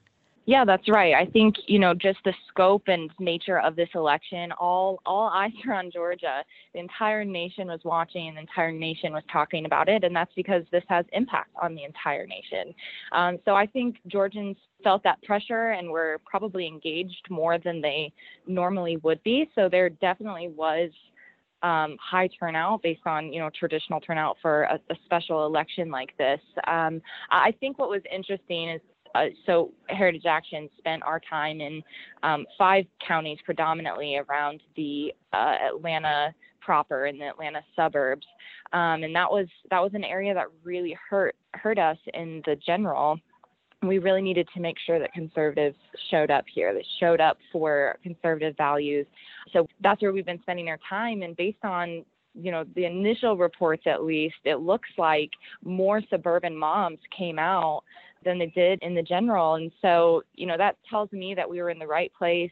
Yeah, 0.48 0.64
that's 0.64 0.88
right. 0.88 1.14
I 1.14 1.26
think 1.30 1.56
you 1.68 1.78
know 1.78 1.94
just 1.94 2.20
the 2.24 2.34
scope 2.48 2.84
and 2.88 3.12
nature 3.20 3.60
of 3.60 3.76
this 3.76 3.90
election. 3.94 4.54
All 4.54 5.02
all 5.06 5.28
eyes 5.28 5.52
are 5.68 5.74
on 5.74 5.92
Georgia. 5.92 6.42
The 6.74 6.80
entire 6.80 7.26
nation 7.26 7.68
was 7.68 7.82
watching. 7.84 8.34
The 8.34 8.40
entire 8.40 8.72
nation 8.72 9.12
was 9.12 9.24
talking 9.32 9.66
about 9.66 9.90
it, 9.90 10.06
and 10.06 10.16
that's 10.16 10.32
because 10.38 10.64
this 10.72 10.86
has 10.88 11.06
impact 11.12 11.50
on 11.62 11.76
the 11.76 11.84
entire 11.84 12.26
nation. 12.26 12.74
Um, 13.12 13.40
so 13.44 13.56
I 13.56 13.66
think 13.66 13.98
Georgians 14.08 14.56
felt 14.86 15.04
that 15.04 15.22
pressure 15.24 15.72
and 15.72 15.90
were 15.90 16.22
probably 16.26 16.66
engaged 16.66 17.28
more 17.30 17.58
than 17.60 17.82
they 17.82 18.14
normally 18.48 18.96
would 19.04 19.22
be. 19.24 19.50
So 19.54 19.68
there 19.70 19.90
definitely 19.90 20.48
was 20.48 20.92
um, 21.64 21.98
high 22.00 22.30
turnout 22.40 22.82
based 22.84 23.02
on 23.06 23.34
you 23.34 23.40
know 23.42 23.50
traditional 23.58 24.00
turnout 24.00 24.38
for 24.42 24.64
a, 24.64 24.80
a 24.92 24.96
special 25.06 25.46
election 25.46 25.90
like 25.90 26.16
this. 26.18 26.40
Um, 26.68 27.02
I 27.32 27.54
think 27.60 27.80
what 27.80 27.90
was 27.90 28.02
interesting 28.14 28.70
is 28.70 28.82
uh, 29.16 29.26
so 29.46 29.72
Heritage 29.90 30.26
Action 30.26 30.70
spent 30.78 31.04
our 31.04 31.22
time 31.30 31.62
in 31.62 31.82
um, 32.24 32.46
five 32.58 32.86
counties, 33.06 33.38
predominantly 33.46 34.18
around 34.18 34.62
the 34.76 35.14
uh, 35.34 35.56
Atlanta 35.68 36.34
proper 36.62 37.06
in 37.06 37.18
the 37.18 37.26
Atlanta 37.26 37.62
suburbs, 37.76 38.26
um, 38.74 39.04
and 39.04 39.16
that 39.16 39.32
was 39.32 39.48
that 39.70 39.82
was 39.82 39.92
an 39.94 40.04
area 40.04 40.34
that 40.34 40.48
really 40.64 40.96
hurt 41.10 41.36
hurt 41.54 41.80
us 41.80 41.98
in 42.14 42.42
the 42.46 42.56
general. 42.66 43.18
We 43.84 44.00
really 44.00 44.22
needed 44.22 44.48
to 44.56 44.60
make 44.60 44.76
sure 44.86 45.00
that 45.00 45.14
conservatives 45.14 45.78
showed 46.10 46.32
up 46.32 46.46
here, 46.52 46.74
that 46.74 46.84
showed 47.00 47.22
up 47.22 47.38
for 47.52 47.98
conservative 48.02 48.58
values. 48.58 49.06
So 49.54 49.68
that's 49.82 50.02
where 50.02 50.12
we've 50.12 50.26
been 50.26 50.42
spending 50.42 50.68
our 50.68 50.80
time. 50.90 51.22
And 51.22 51.38
based 51.38 51.64
on 51.64 52.04
you 52.40 52.52
know 52.52 52.66
the 52.76 52.86
initial 52.86 53.36
reports 53.36 53.84
at 53.86 54.04
least 54.04 54.36
it 54.44 54.60
looks 54.60 54.90
like 54.98 55.32
more 55.64 56.02
suburban 56.10 56.56
moms 56.56 57.00
came 57.18 57.40
out 57.40 57.84
than 58.24 58.40
they 58.40 58.48
did 58.48 58.80
in 58.82 58.96
the 58.96 59.02
general. 59.02 59.56
And 59.56 59.72
so, 59.82 60.24
you 60.34 60.46
know, 60.46 60.58
that 60.58 60.78
tells 60.90 61.12
me 61.12 61.34
that 61.36 61.50
we 61.50 61.62
were 61.62 61.70
in 61.70 61.80
the 61.80 61.88
right 61.88 62.12
place 62.18 62.52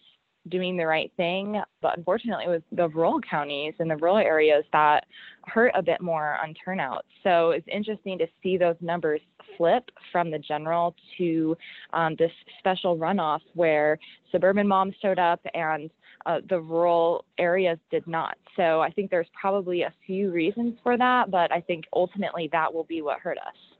doing 0.49 0.77
the 0.77 0.85
right 0.85 1.11
thing. 1.17 1.61
But 1.81 1.97
unfortunately, 1.97 2.45
it 2.45 2.49
was 2.49 2.61
the 2.71 2.89
rural 2.89 3.19
counties 3.21 3.73
and 3.79 3.89
the 3.89 3.97
rural 3.97 4.17
areas 4.17 4.63
that 4.73 5.05
hurt 5.45 5.71
a 5.75 5.81
bit 5.81 6.01
more 6.01 6.37
on 6.41 6.53
turnout. 6.53 7.05
So 7.23 7.51
it's 7.51 7.67
interesting 7.71 8.17
to 8.19 8.27
see 8.43 8.57
those 8.57 8.75
numbers 8.81 9.21
flip 9.57 9.89
from 10.11 10.31
the 10.31 10.39
general 10.39 10.95
to 11.17 11.57
um, 11.93 12.15
this 12.17 12.31
special 12.59 12.97
runoff 12.97 13.41
where 13.53 13.97
suburban 14.31 14.67
moms 14.67 14.95
showed 15.01 15.19
up 15.19 15.39
and 15.53 15.89
uh, 16.25 16.39
the 16.49 16.59
rural 16.59 17.25
areas 17.37 17.77
did 17.91 18.05
not. 18.07 18.37
So 18.55 18.81
I 18.81 18.89
think 18.89 19.11
there's 19.11 19.27
probably 19.39 19.83
a 19.83 19.93
few 20.05 20.31
reasons 20.31 20.75
for 20.81 20.97
that, 20.97 21.29
but 21.29 21.51
I 21.51 21.61
think 21.61 21.85
ultimately 21.93 22.49
that 22.51 22.73
will 22.73 22.83
be 22.83 23.01
what 23.01 23.19
hurt 23.19 23.37
us. 23.37 23.74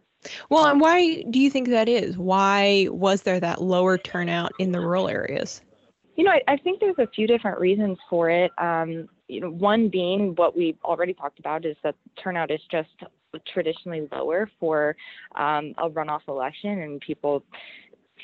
Well, 0.50 0.66
and 0.66 0.80
why 0.80 1.24
do 1.30 1.40
you 1.40 1.50
think 1.50 1.70
that 1.70 1.90
is? 1.90 2.18
Why 2.18 2.88
was 2.90 3.22
there 3.24 3.40
that 3.40 3.62
lower 3.62 3.98
turnout 3.98 4.54
in 4.60 4.72
the 4.72 4.80
rural 4.80 5.08
areas? 5.08 5.62
You 6.16 6.24
know, 6.24 6.32
I, 6.32 6.42
I 6.48 6.58
think 6.58 6.80
there's 6.80 6.98
a 6.98 7.08
few 7.08 7.28
different 7.28 7.60
reasons 7.60 7.98
for 8.10 8.30
it. 8.30 8.52
Um, 8.58 9.10
you 9.28 9.42
know, 9.42 9.50
one 9.50 9.90
being 9.90 10.34
what 10.36 10.56
we 10.56 10.78
already 10.84 11.14
talked 11.14 11.40
about 11.40 11.66
is 11.66 11.76
that 11.84 11.96
turnout 12.22 12.52
is 12.52 12.62
just 12.72 12.90
traditionally 13.48 14.08
lower 14.12 14.50
for 14.60 14.96
um, 15.36 15.74
a 15.78 15.90
runoff 15.90 16.22
election, 16.28 16.80
and 16.82 17.02
people 17.02 17.44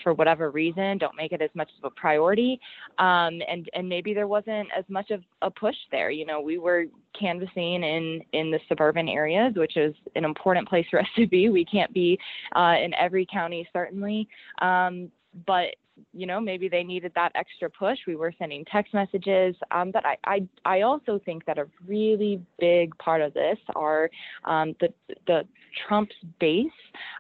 for 0.04 0.14
whatever 0.14 0.52
reason 0.52 0.98
don't 0.98 1.16
make 1.16 1.32
it 1.32 1.42
as 1.42 1.50
much 1.54 1.70
of 1.78 1.92
a 1.92 2.00
priority. 2.00 2.60
Um, 2.98 3.42
and 3.48 3.70
and 3.74 3.88
maybe 3.88 4.14
there 4.14 4.28
wasn't 4.28 4.70
as 4.78 4.86
much 4.90 5.12
of 5.12 5.22
a 5.42 5.52
push 5.52 5.76
there. 5.92 6.10
You 6.10 6.26
know 6.26 6.42
we 6.42 6.58
were 6.58 6.86
canvassing 7.20 7.84
in 7.84 8.22
in 8.34 8.52
the 8.52 8.60
suburban 8.70 9.08
areas 9.10 9.54
which 9.56 9.76
is 9.76 9.94
an 10.16 10.26
important 10.26 10.68
place 10.68 10.86
for 10.90 11.00
us 11.00 11.08
to 11.16 11.28
be. 11.28 11.50
We 11.50 11.66
can't 11.66 11.94
be 11.94 12.18
uh, 12.56 12.76
in 12.84 12.94
every 12.94 13.26
county 13.32 13.68
certainly. 13.74 14.28
Um, 14.62 15.12
but 15.46 15.76
you 16.14 16.26
know 16.26 16.40
maybe 16.40 16.70
they 16.70 16.84
needed 16.84 17.12
that 17.16 17.32
extra 17.36 17.70
push. 17.70 17.98
We 18.08 18.16
were 18.16 18.34
sending 18.38 18.66
text 18.66 18.94
messages 18.94 19.56
um, 19.72 19.92
but 19.92 20.06
I, 20.06 20.18
I 20.26 20.48
i 20.66 20.82
also 20.82 21.20
think 21.26 21.46
that 21.46 21.58
a 21.58 21.68
really 21.88 22.42
big 22.60 22.98
part 22.98 23.22
of 23.22 23.34
this 23.34 23.58
are 23.76 24.10
um, 24.46 24.76
the 24.80 24.90
the 25.28 25.48
trump's 25.88 26.16
base. 26.40 26.68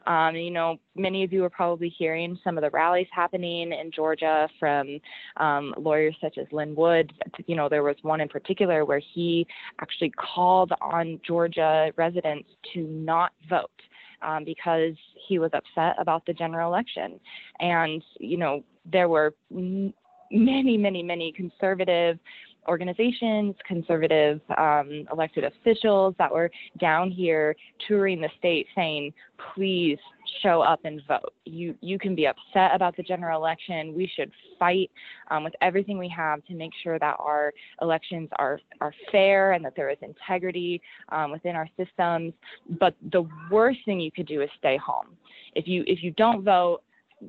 Um, 0.07 0.35
you 0.35 0.51
know 0.51 0.77
many 0.95 1.23
of 1.23 1.31
you 1.31 1.43
are 1.43 1.49
probably 1.49 1.89
hearing 1.89 2.37
some 2.43 2.57
of 2.57 2.63
the 2.63 2.69
rallies 2.69 3.07
happening 3.11 3.71
in 3.71 3.91
georgia 3.91 4.47
from 4.59 4.99
um, 5.37 5.73
lawyers 5.77 6.15
such 6.21 6.37
as 6.37 6.47
Lin 6.51 6.75
Wood. 6.75 7.13
You 7.45 7.55
know 7.55 7.69
there 7.69 7.83
was 7.83 7.95
one 8.01 8.21
in 8.21 8.27
particular 8.29 8.85
where 8.85 9.01
he 9.13 9.47
actually 9.81 10.11
called 10.11 10.71
on 10.81 11.19
georgia 11.25 11.91
residents 11.97 12.49
to 12.73 12.81
not 12.81 13.31
vote 13.49 13.69
um, 14.21 14.43
because 14.43 14.93
he 15.27 15.39
was 15.39 15.51
upset 15.53 15.95
about 15.99 16.25
the 16.25 16.33
general 16.33 16.69
election. 16.71 17.19
And, 17.59 18.03
you 18.19 18.37
know, 18.37 18.63
there 18.91 19.09
were 19.09 19.33
many, 19.49 19.93
many, 20.77 21.03
many 21.03 21.31
conservative 21.31 22.19
organizations, 22.67 23.55
conservative 23.67 24.39
um, 24.57 25.05
elected 25.11 25.43
officials 25.43 26.15
that 26.17 26.31
were 26.31 26.51
down 26.79 27.09
here 27.09 27.55
touring 27.87 28.21
the 28.21 28.29
state 28.37 28.67
saying, 28.75 29.13
please 29.53 29.97
show 30.41 30.61
up 30.61 30.79
and 30.83 31.01
vote. 31.07 31.33
You, 31.45 31.75
you 31.81 31.99
can 31.99 32.15
be 32.15 32.27
upset 32.27 32.73
about 32.73 32.95
the 32.97 33.03
general 33.03 33.39
election. 33.39 33.93
We 33.95 34.11
should 34.15 34.31
fight 34.57 34.91
um, 35.29 35.43
with 35.43 35.53
everything 35.61 35.97
we 35.97 36.09
have 36.15 36.43
to 36.45 36.53
make 36.53 36.71
sure 36.83 36.99
that 36.99 37.15
our 37.19 37.53
elections 37.81 38.29
are, 38.37 38.59
are 38.79 38.93
fair 39.11 39.53
and 39.53 39.63
that 39.65 39.73
there 39.75 39.89
is 39.89 39.97
integrity 40.01 40.81
um, 41.09 41.31
within 41.31 41.55
our 41.55 41.67
systems. 41.77 42.33
But 42.79 42.95
the 43.11 43.27
worst 43.49 43.79
thing 43.85 43.99
you 43.99 44.11
could 44.11 44.27
do 44.27 44.41
is 44.41 44.49
stay 44.57 44.77
home. 44.77 45.07
If 45.53 45.67
you, 45.67 45.83
if 45.87 46.03
you 46.03 46.11
don't 46.11 46.43
vote, 46.43 46.81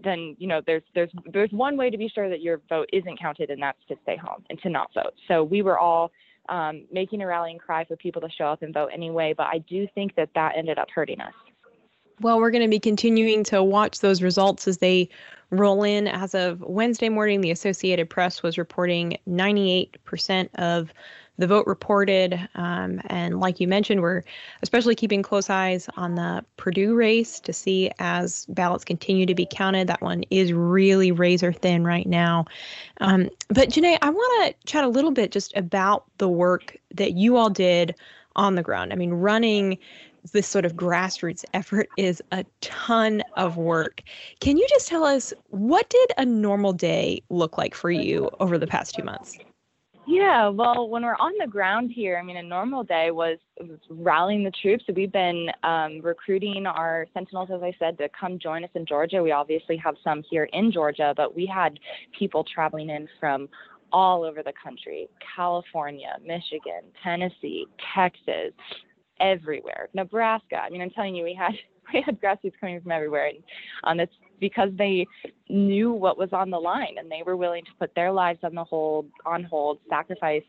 then 0.04 0.34
you 0.38 0.48
know 0.48 0.62
there's 0.66 0.82
there's 0.94 1.10
there's 1.34 1.50
one 1.52 1.76
way 1.76 1.90
to 1.90 1.98
be 1.98 2.08
sure 2.08 2.30
that 2.30 2.40
your 2.40 2.62
vote 2.70 2.88
isn't 2.94 3.20
counted, 3.20 3.50
and 3.50 3.62
that's 3.62 3.76
to 3.88 3.96
stay 4.04 4.16
home 4.16 4.42
and 4.48 4.58
to 4.62 4.70
not 4.70 4.88
vote. 4.94 5.12
So 5.28 5.44
we 5.44 5.60
were 5.60 5.78
all 5.78 6.10
um, 6.48 6.84
making 6.92 7.22
a 7.22 7.26
rallying 7.26 7.58
cry 7.58 7.84
for 7.84 7.96
people 7.96 8.20
to 8.22 8.28
show 8.36 8.46
up 8.46 8.62
and 8.62 8.74
vote 8.74 8.90
anyway, 8.92 9.34
but 9.36 9.46
I 9.46 9.58
do 9.68 9.86
think 9.94 10.14
that 10.16 10.30
that 10.34 10.52
ended 10.56 10.78
up 10.78 10.88
hurting 10.94 11.20
us. 11.20 11.34
Well, 12.22 12.38
we're 12.38 12.52
going 12.52 12.62
to 12.62 12.68
be 12.68 12.78
continuing 12.78 13.42
to 13.44 13.64
watch 13.64 13.98
those 13.98 14.22
results 14.22 14.68
as 14.68 14.78
they 14.78 15.08
roll 15.50 15.82
in. 15.82 16.06
As 16.06 16.36
of 16.36 16.60
Wednesday 16.60 17.08
morning, 17.08 17.40
the 17.40 17.50
Associated 17.50 18.08
Press 18.08 18.44
was 18.44 18.56
reporting 18.56 19.18
98% 19.28 20.48
of 20.54 20.92
the 21.38 21.48
vote 21.48 21.66
reported. 21.66 22.48
Um, 22.54 23.00
and 23.06 23.40
like 23.40 23.58
you 23.58 23.66
mentioned, 23.66 24.02
we're 24.02 24.22
especially 24.62 24.94
keeping 24.94 25.20
close 25.20 25.50
eyes 25.50 25.88
on 25.96 26.14
the 26.14 26.44
Perdue 26.58 26.94
race 26.94 27.40
to 27.40 27.52
see 27.52 27.90
as 27.98 28.46
ballots 28.50 28.84
continue 28.84 29.26
to 29.26 29.34
be 29.34 29.46
counted. 29.50 29.88
That 29.88 30.00
one 30.00 30.22
is 30.30 30.52
really 30.52 31.10
razor 31.10 31.52
thin 31.52 31.84
right 31.84 32.06
now. 32.06 32.44
Um, 33.00 33.30
but 33.48 33.70
Janae, 33.70 33.98
I 34.00 34.10
want 34.10 34.46
to 34.46 34.66
chat 34.66 34.84
a 34.84 34.88
little 34.88 35.10
bit 35.10 35.32
just 35.32 35.56
about 35.56 36.04
the 36.18 36.28
work 36.28 36.76
that 36.94 37.14
you 37.14 37.36
all 37.36 37.50
did 37.50 37.96
on 38.36 38.54
the 38.54 38.62
ground. 38.62 38.92
I 38.92 38.96
mean, 38.96 39.12
running 39.12 39.76
this 40.32 40.46
sort 40.46 40.64
of 40.64 40.74
grassroots 40.74 41.44
effort 41.52 41.88
is 41.96 42.22
a 42.32 42.44
ton 42.60 43.22
of 43.36 43.56
work. 43.56 44.02
Can 44.40 44.56
you 44.56 44.66
just 44.68 44.88
tell 44.88 45.04
us 45.04 45.32
what 45.48 45.88
did 45.90 46.12
a 46.18 46.24
normal 46.24 46.72
day 46.72 47.22
look 47.28 47.58
like 47.58 47.74
for 47.74 47.90
you 47.90 48.30
over 48.38 48.58
the 48.58 48.66
past 48.66 48.94
two 48.94 49.02
months? 49.02 49.38
Yeah, 50.06 50.48
well, 50.48 50.88
when 50.88 51.04
we're 51.04 51.14
on 51.14 51.32
the 51.38 51.46
ground 51.46 51.92
here, 51.94 52.18
I 52.18 52.24
mean, 52.24 52.36
a 52.36 52.42
normal 52.42 52.82
day 52.82 53.12
was, 53.12 53.38
was 53.60 53.78
rallying 53.88 54.42
the 54.42 54.50
troops. 54.50 54.84
We've 54.94 55.12
been 55.12 55.48
um, 55.62 56.00
recruiting 56.02 56.66
our 56.66 57.06
Sentinels, 57.14 57.50
as 57.54 57.62
I 57.62 57.72
said, 57.78 57.98
to 57.98 58.08
come 58.08 58.38
join 58.38 58.64
us 58.64 58.70
in 58.74 58.84
Georgia. 58.84 59.22
We 59.22 59.30
obviously 59.30 59.76
have 59.76 59.94
some 60.02 60.24
here 60.28 60.48
in 60.52 60.72
Georgia, 60.72 61.14
but 61.16 61.36
we 61.36 61.46
had 61.46 61.78
people 62.18 62.44
traveling 62.44 62.90
in 62.90 63.08
from 63.20 63.48
all 63.92 64.24
over 64.24 64.42
the 64.42 64.52
country 64.62 65.08
California, 65.36 66.16
Michigan, 66.26 66.82
Tennessee, 67.02 67.66
Texas, 67.94 68.52
everywhere. 69.22 69.88
Nebraska. 69.94 70.56
I 70.56 70.70
mean, 70.70 70.82
I'm 70.82 70.90
telling 70.90 71.14
you, 71.14 71.24
we 71.24 71.34
had 71.34 71.52
we 71.94 72.02
had 72.02 72.20
grassroots 72.20 72.58
coming 72.60 72.80
from 72.80 72.92
everywhere, 72.92 73.28
and 73.28 73.38
um, 73.84 74.00
it's 74.00 74.12
because 74.40 74.70
they 74.76 75.06
knew 75.52 75.92
what 75.92 76.18
was 76.18 76.30
on 76.32 76.50
the 76.50 76.58
line 76.58 76.96
and 76.98 77.10
they 77.10 77.22
were 77.24 77.36
willing 77.36 77.64
to 77.64 77.70
put 77.78 77.94
their 77.94 78.10
lives 78.10 78.40
on 78.42 78.54
the 78.54 78.64
hold 78.64 79.06
on 79.26 79.44
hold, 79.44 79.78
sacrifice 79.88 80.42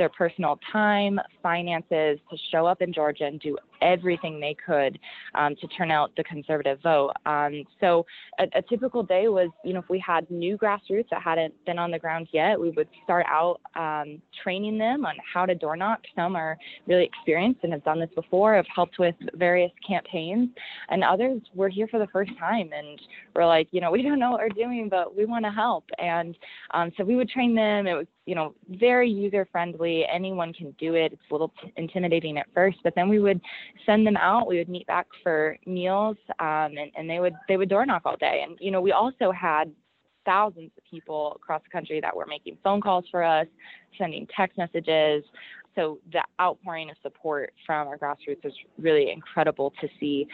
their 0.00 0.08
personal 0.08 0.58
time, 0.72 1.20
finances 1.42 2.18
to 2.30 2.36
show 2.50 2.64
up 2.64 2.80
in 2.80 2.90
Georgia 2.90 3.26
and 3.26 3.38
do 3.38 3.58
everything 3.82 4.40
they 4.40 4.56
could 4.66 4.98
um, 5.34 5.54
to 5.56 5.66
turn 5.68 5.90
out 5.90 6.10
the 6.16 6.24
conservative 6.24 6.78
vote. 6.82 7.12
Um, 7.26 7.64
so 7.80 8.06
a, 8.38 8.44
a, 8.54 8.62
typical 8.62 9.02
day 9.02 9.28
was, 9.28 9.50
you 9.62 9.74
know, 9.74 9.80
if 9.80 9.88
we 9.90 9.98
had 9.98 10.30
new 10.30 10.56
grassroots 10.56 11.08
that 11.10 11.22
hadn't 11.22 11.54
been 11.66 11.78
on 11.78 11.90
the 11.90 11.98
ground 11.98 12.28
yet, 12.32 12.58
we 12.58 12.70
would 12.70 12.88
start 13.04 13.26
out 13.28 13.60
um, 13.76 14.22
training 14.42 14.78
them 14.78 15.04
on 15.04 15.14
how 15.32 15.44
to 15.44 15.54
door 15.54 15.76
knock. 15.76 16.00
Some 16.16 16.34
are 16.34 16.56
really 16.86 17.04
experienced 17.04 17.60
and 17.62 17.72
have 17.72 17.84
done 17.84 18.00
this 18.00 18.10
before, 18.14 18.54
have 18.54 18.66
helped 18.74 18.98
with 18.98 19.14
various 19.34 19.72
campaigns, 19.86 20.48
and 20.88 21.04
others 21.04 21.42
were 21.54 21.68
here 21.68 21.88
for 21.88 21.98
the 21.98 22.08
first 22.08 22.32
time 22.38 22.70
and 22.72 23.00
we're 23.34 23.46
like, 23.46 23.68
you 23.70 23.80
know, 23.80 23.90
we 23.90 24.02
don't 24.02 24.18
know 24.18 24.36
we're 24.40 24.64
doing, 24.64 24.88
but 24.88 25.16
we 25.16 25.24
want 25.24 25.44
to 25.44 25.50
help. 25.50 25.84
And 25.98 26.36
um, 26.72 26.92
so 26.96 27.04
we 27.04 27.16
would 27.16 27.28
train 27.28 27.54
them. 27.54 27.86
It 27.86 27.94
was 27.94 28.06
you 28.30 28.36
know, 28.36 28.54
very 28.68 29.10
user 29.10 29.44
friendly. 29.50 30.04
Anyone 30.06 30.52
can 30.52 30.70
do 30.78 30.94
it. 30.94 31.12
It's 31.12 31.22
a 31.30 31.34
little 31.34 31.52
t- 31.60 31.72
intimidating 31.76 32.38
at 32.38 32.46
first, 32.54 32.78
but 32.84 32.94
then 32.94 33.08
we 33.08 33.18
would 33.18 33.40
send 33.84 34.06
them 34.06 34.16
out. 34.16 34.46
We 34.46 34.58
would 34.58 34.68
meet 34.68 34.86
back 34.86 35.08
for 35.20 35.58
meals, 35.66 36.16
um, 36.38 36.76
and, 36.78 36.92
and 36.96 37.10
they 37.10 37.18
would 37.18 37.34
they 37.48 37.56
would 37.56 37.68
door 37.68 37.84
knock 37.84 38.02
all 38.04 38.16
day. 38.16 38.44
And 38.46 38.56
you 38.60 38.70
know, 38.70 38.80
we 38.80 38.92
also 38.92 39.32
had 39.32 39.72
thousands 40.24 40.70
of 40.78 40.84
people 40.88 41.32
across 41.34 41.60
the 41.64 41.70
country 41.70 42.00
that 42.00 42.14
were 42.14 42.26
making 42.26 42.56
phone 42.62 42.80
calls 42.80 43.04
for 43.10 43.24
us, 43.24 43.48
sending 43.98 44.28
text 44.36 44.56
messages. 44.56 45.24
So 45.74 45.98
the 46.12 46.22
outpouring 46.40 46.90
of 46.90 46.96
support 47.02 47.52
from 47.66 47.88
our 47.88 47.98
grassroots 47.98 48.44
is 48.44 48.52
really 48.78 49.10
incredible 49.10 49.72
to 49.80 49.88
see 49.98 50.28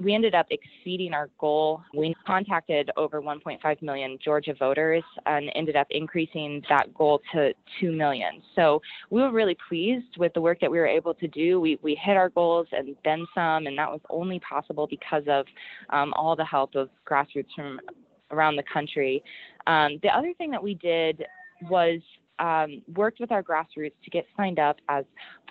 we 0.00 0.14
ended 0.14 0.34
up 0.34 0.46
exceeding 0.50 1.12
our 1.12 1.28
goal. 1.38 1.82
We 1.94 2.14
contacted 2.26 2.90
over 2.96 3.20
1.5 3.20 3.82
million 3.82 4.18
Georgia 4.22 4.54
voters 4.58 5.04
and 5.26 5.50
ended 5.54 5.76
up 5.76 5.86
increasing 5.90 6.62
that 6.68 6.92
goal 6.94 7.20
to 7.32 7.52
2 7.80 7.92
million. 7.92 8.42
So 8.56 8.80
we 9.10 9.20
were 9.20 9.30
really 9.30 9.56
pleased 9.68 10.16
with 10.16 10.32
the 10.34 10.40
work 10.40 10.58
that 10.60 10.70
we 10.70 10.78
were 10.78 10.86
able 10.86 11.14
to 11.14 11.28
do. 11.28 11.60
We, 11.60 11.78
we 11.82 11.94
hit 11.94 12.16
our 12.16 12.30
goals 12.30 12.66
and 12.72 12.96
then 13.04 13.26
some, 13.34 13.66
and 13.66 13.76
that 13.78 13.90
was 13.90 14.00
only 14.08 14.40
possible 14.40 14.86
because 14.86 15.24
of 15.28 15.44
um, 15.90 16.12
all 16.14 16.34
the 16.34 16.44
help 16.44 16.74
of 16.74 16.88
grassroots 17.08 17.52
from 17.54 17.78
around 18.30 18.56
the 18.56 18.64
country. 18.72 19.22
Um, 19.66 19.98
the 20.02 20.08
other 20.08 20.32
thing 20.38 20.50
that 20.50 20.62
we 20.62 20.74
did 20.74 21.24
was 21.68 22.00
um, 22.38 22.80
worked 22.94 23.20
with 23.20 23.32
our 23.32 23.42
grassroots 23.42 23.92
to 24.02 24.10
get 24.10 24.24
signed 24.36 24.58
up 24.58 24.76
as 24.88 25.04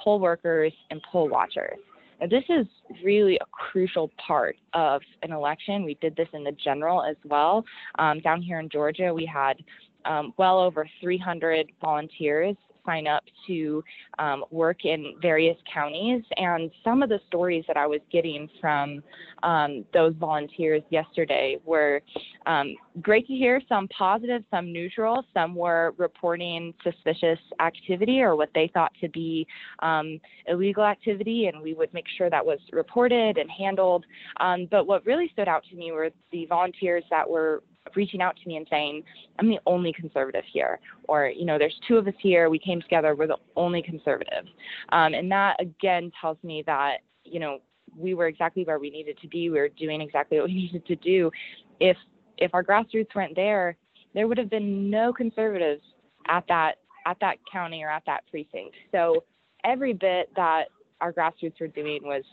poll 0.03 0.19
workers 0.19 0.73
and 0.89 1.01
poll 1.11 1.29
watchers. 1.29 1.77
This 2.21 2.43
is 2.49 2.65
really 3.03 3.37
a 3.37 3.45
crucial 3.51 4.11
part 4.25 4.57
of 4.73 5.01
an 5.23 5.31
election. 5.31 5.83
We 5.83 5.95
did 5.95 6.15
this 6.15 6.27
in 6.33 6.43
the 6.43 6.51
general 6.51 7.03
as 7.03 7.15
well. 7.23 7.63
Um, 7.97 8.19
down 8.19 8.41
here 8.41 8.59
in 8.59 8.69
Georgia, 8.69 9.13
we 9.13 9.25
had 9.25 9.57
um, 10.05 10.33
well 10.37 10.59
over 10.59 10.87
300 11.01 11.71
volunteers 11.81 12.55
sign 12.89 13.07
up 13.07 13.23
to 13.47 13.83
um, 14.17 14.43
work 14.51 14.85
in 14.85 15.15
various 15.21 15.57
counties. 15.71 16.23
And 16.37 16.71
some 16.83 17.03
of 17.03 17.09
the 17.09 17.19
stories 17.27 17.63
that 17.67 17.77
I 17.77 17.85
was 17.85 18.01
getting 18.11 18.49
from 18.59 19.03
um, 19.43 19.85
those 19.93 20.13
volunteers 20.19 20.81
yesterday 20.89 21.57
were 21.65 22.01
um, 22.45 22.75
great 23.01 23.27
to 23.27 23.33
hear, 23.33 23.61
some 23.69 23.87
positive, 23.89 24.43
some 24.51 24.73
neutral. 24.73 25.23
Some 25.33 25.55
were 25.55 25.93
reporting 25.97 26.73
suspicious 26.83 27.39
activity 27.59 28.21
or 28.21 28.35
what 28.35 28.49
they 28.55 28.69
thought 28.73 28.91
to 29.01 29.09
be 29.09 29.45
um, 29.79 30.19
illegal 30.47 30.83
activity, 30.83 31.47
and 31.47 31.61
we 31.61 31.73
would 31.73 31.93
make 31.93 32.05
sure 32.17 32.29
that 32.29 32.45
was 32.45 32.59
reported 32.71 33.37
and 33.37 33.49
handled. 33.49 34.05
Um, 34.39 34.67
but 34.69 34.87
what 34.87 35.05
really 35.05 35.29
stood 35.33 35.47
out 35.47 35.63
to 35.69 35.75
me 35.75 35.91
were 35.91 36.09
the 36.31 36.45
volunteers 36.47 37.03
that 37.09 37.29
were 37.29 37.63
reaching 37.95 38.21
out 38.21 38.35
to 38.37 38.47
me 38.47 38.57
and 38.57 38.67
saying, 38.69 39.03
I'm 39.37 39.49
the 39.49 39.59
only 39.65 39.93
conservative 39.93 40.43
here. 40.51 40.79
Or, 41.07 41.27
you 41.27 41.45
know, 41.45 41.57
there's 41.57 41.75
two 41.87 41.97
of 41.97 42.07
us 42.07 42.13
here. 42.19 42.49
We 42.49 42.59
came 42.59 42.81
together. 42.81 43.15
We're 43.15 43.27
the 43.27 43.37
only 43.55 43.81
conservatives. 43.81 44.49
Um, 44.89 45.13
and 45.13 45.31
that, 45.31 45.57
again, 45.59 46.11
tells 46.19 46.37
me 46.43 46.63
that, 46.65 46.97
you 47.23 47.39
know, 47.39 47.59
we 47.97 48.13
were 48.13 48.27
exactly 48.27 48.63
where 48.63 48.79
we 48.79 48.89
needed 48.89 49.17
to 49.21 49.27
be. 49.27 49.49
We 49.49 49.59
were 49.59 49.69
doing 49.69 50.01
exactly 50.01 50.39
what 50.39 50.47
we 50.47 50.53
needed 50.73 50.85
to 50.85 50.95
do. 50.95 51.31
If 51.79 51.97
if 52.37 52.53
our 52.53 52.63
grassroots 52.63 53.13
weren't 53.13 53.35
there, 53.35 53.75
there 54.13 54.27
would 54.27 54.37
have 54.37 54.49
been 54.49 54.89
no 54.89 55.11
conservatives 55.11 55.81
at 56.27 56.45
that 56.47 56.75
at 57.05 57.17
that 57.21 57.37
county 57.51 57.83
or 57.83 57.89
at 57.89 58.03
that 58.05 58.23
precinct. 58.29 58.75
So 58.91 59.23
every 59.63 59.93
bit 59.93 60.29
that 60.35 60.65
our 61.01 61.13
grassroots 61.13 61.59
were 61.59 61.67
doing 61.67 62.01
was 62.03 62.23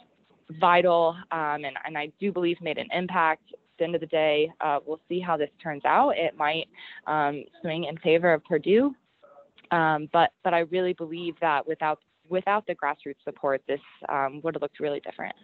vital 0.61 1.17
um, 1.33 1.65
and, 1.65 1.77
and 1.85 1.99
I 1.99 2.13
do 2.21 2.31
believe 2.31 2.61
made 2.61 2.79
an 2.79 2.89
impact 2.93 3.53
the 3.79 3.85
end 3.85 3.95
of 3.95 4.01
the 4.01 4.07
day, 4.07 4.51
uh, 4.61 4.81
we'll 4.85 5.01
see 5.09 5.21
how 5.21 5.37
this 5.37 5.51
turns 5.63 5.85
out. 5.85 6.11
It 6.17 6.37
might 6.37 6.69
um, 7.07 7.45
swing 7.61 7.85
in 7.85 7.97
favor 7.99 8.33
of 8.33 8.45
Perdue, 8.45 8.95
um, 9.71 10.09
but 10.13 10.33
but 10.45 10.55
I 10.55 10.61
really 10.61 10.93
believe 10.93 11.35
that 11.41 11.67
without 11.67 12.01
without 12.29 12.67
the 12.67 12.75
grassroots 12.75 13.23
support, 13.25 13.63
this 13.67 13.81
um, 14.09 14.41
would 14.43 14.55
have 14.55 14.63
looked 14.63 14.81
really 14.81 15.01
different. 15.01 15.35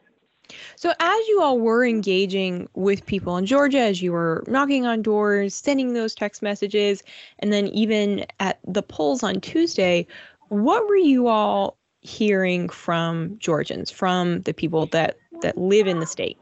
So, 0.77 0.92
as 0.99 1.29
you 1.29 1.40
all 1.42 1.59
were 1.59 1.85
engaging 1.85 2.68
with 2.75 3.07
people 3.07 3.37
in 3.37 3.47
Georgia, 3.47 3.81
as 3.81 4.03
you 4.03 4.12
were 4.12 4.45
knocking 4.47 4.87
on 4.87 5.03
doors, 5.03 5.55
sending 5.55 5.95
those 5.95 6.14
text 6.14 6.42
messages, 6.42 7.03
and 7.38 7.53
then 7.53 7.68
even 7.68 8.27
at 8.40 8.59
the 8.66 8.83
polls 8.83 9.23
on 9.23 9.40
Tuesday, 9.40 10.07
what 10.49 10.87
were 10.87 10.97
you 10.97 11.29
all 11.29 11.79
hearing 12.01 12.68
from 12.68 13.38
Georgians, 13.38 13.90
from 13.90 14.42
the 14.42 14.53
people 14.53 14.87
that 14.87 15.16
that 15.40 15.57
live 15.57 15.87
in 15.87 16.01
the 16.01 16.07
state? 16.07 16.38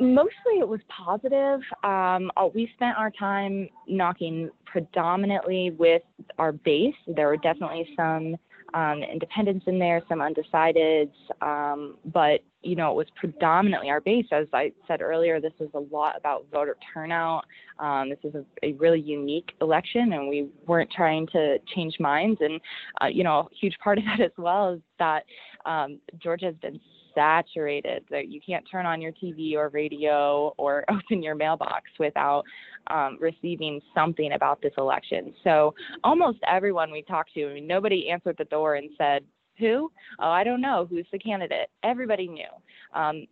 Mostly 0.00 0.58
it 0.60 0.68
was 0.68 0.80
positive. 0.88 1.60
Um, 1.82 2.30
uh, 2.36 2.48
we 2.54 2.70
spent 2.74 2.96
our 2.96 3.10
time 3.10 3.68
knocking 3.88 4.48
predominantly 4.64 5.70
with 5.70 6.02
our 6.38 6.52
base. 6.52 6.94
There 7.08 7.26
were 7.26 7.36
definitely 7.36 7.88
some 7.96 8.36
um, 8.74 9.02
independents 9.02 9.64
in 9.66 9.78
there, 9.78 10.02
some 10.08 10.18
undecideds, 10.18 11.10
um, 11.40 11.96
but 12.06 12.40
you 12.62 12.76
know 12.76 12.90
it 12.92 12.96
was 12.96 13.06
predominantly 13.16 13.88
our 13.88 14.00
base. 14.00 14.26
As 14.30 14.46
I 14.52 14.72
said 14.86 15.00
earlier, 15.00 15.40
this 15.40 15.54
is 15.58 15.70
a 15.74 15.80
lot 15.80 16.16
about 16.16 16.46
voter 16.52 16.76
turnout. 16.92 17.44
Um, 17.78 18.10
this 18.10 18.18
is 18.24 18.34
a, 18.34 18.44
a, 18.66 18.72
really 18.74 19.00
unique 19.00 19.52
election, 19.62 20.12
and 20.12 20.28
we 20.28 20.48
weren't 20.66 20.90
trying 20.90 21.26
to 21.28 21.58
change 21.74 21.96
minds. 21.98 22.40
And 22.40 22.60
uh, 23.00 23.06
you 23.06 23.24
know, 23.24 23.48
a 23.50 23.54
huge 23.58 23.76
part 23.82 23.98
of 23.98 24.04
that 24.18 24.20
as 24.20 24.32
well 24.36 24.74
is 24.74 24.80
that 24.98 25.24
um, 25.64 25.98
Georgia 26.22 26.46
has 26.46 26.56
been 26.56 26.78
saturated 27.18 28.04
that 28.10 28.28
you 28.28 28.40
can't 28.40 28.64
turn 28.70 28.86
on 28.86 29.02
your 29.02 29.10
TV 29.12 29.54
or 29.54 29.68
radio 29.70 30.54
or 30.56 30.84
open 30.90 31.22
your 31.22 31.34
mailbox 31.34 31.90
without 31.98 32.44
um, 32.86 33.18
receiving 33.20 33.80
something 33.92 34.32
about 34.32 34.62
this 34.62 34.72
election. 34.78 35.34
So 35.42 35.74
almost 36.04 36.38
everyone 36.46 36.92
we 36.92 37.02
talked 37.02 37.34
to, 37.34 37.50
I 37.50 37.54
mean, 37.54 37.66
nobody 37.66 38.08
answered 38.08 38.36
the 38.38 38.44
door 38.44 38.76
and 38.76 38.90
said, 38.96 39.24
who? 39.58 39.90
Oh, 40.20 40.30
I 40.30 40.44
don't 40.44 40.60
know. 40.60 40.86
Who's 40.88 41.06
the 41.10 41.18
candidate? 41.18 41.68
Everybody 41.82 42.28
knew. 42.28 42.46
Um, 42.94 43.26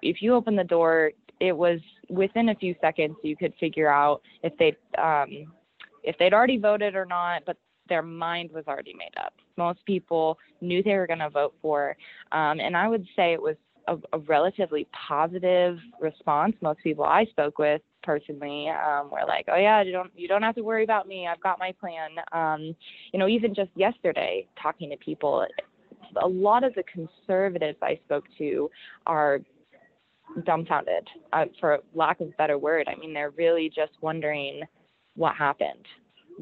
if 0.00 0.22
you 0.22 0.34
open 0.34 0.56
the 0.56 0.64
door, 0.64 1.12
it 1.38 1.52
was 1.52 1.80
within 2.08 2.48
a 2.48 2.54
few 2.54 2.74
seconds 2.80 3.16
you 3.22 3.36
could 3.36 3.52
figure 3.60 3.92
out 3.92 4.22
if 4.42 4.56
they 4.56 4.74
um, 4.96 5.52
if 6.02 6.16
they'd 6.18 6.32
already 6.32 6.56
voted 6.56 6.94
or 6.94 7.04
not. 7.04 7.42
But 7.44 7.58
their 7.88 8.02
mind 8.02 8.50
was 8.52 8.64
already 8.66 8.94
made 8.94 9.14
up. 9.22 9.34
Most 9.56 9.84
people 9.86 10.38
knew 10.60 10.82
they 10.82 10.96
were 10.96 11.06
going 11.06 11.20
to 11.20 11.30
vote 11.30 11.54
for, 11.62 11.96
um, 12.32 12.60
and 12.60 12.76
I 12.76 12.88
would 12.88 13.06
say 13.16 13.32
it 13.32 13.40
was 13.40 13.56
a, 13.88 13.96
a, 14.12 14.18
relatively 14.18 14.86
positive 15.08 15.78
response. 16.00 16.54
Most 16.60 16.80
people 16.82 17.04
I 17.04 17.24
spoke 17.26 17.58
with 17.58 17.80
personally 18.02 18.68
um, 18.68 19.10
were 19.10 19.24
like, 19.26 19.46
"Oh 19.48 19.56
yeah, 19.56 19.82
you 19.82 19.92
don't 19.92 20.10
you 20.16 20.28
don't 20.28 20.42
have 20.42 20.54
to 20.56 20.62
worry 20.62 20.84
about 20.84 21.06
me. 21.06 21.26
I've 21.26 21.40
got 21.40 21.58
my 21.58 21.72
plan." 21.78 22.10
Um, 22.32 22.74
you 23.12 23.18
know, 23.18 23.28
even 23.28 23.54
just 23.54 23.70
yesterday, 23.74 24.46
talking 24.60 24.90
to 24.90 24.96
people, 24.96 25.46
a 26.22 26.28
lot 26.28 26.64
of 26.64 26.74
the 26.74 26.82
conservatives 26.84 27.78
I 27.82 27.98
spoke 28.04 28.24
to 28.38 28.70
are 29.06 29.40
dumbfounded, 30.44 31.08
uh, 31.32 31.44
for 31.60 31.78
lack 31.94 32.20
of 32.20 32.28
a 32.28 32.32
better 32.32 32.58
word. 32.58 32.88
I 32.88 32.98
mean, 32.98 33.14
they're 33.14 33.30
really 33.30 33.70
just 33.74 33.92
wondering 34.00 34.62
what 35.14 35.34
happened. 35.36 35.86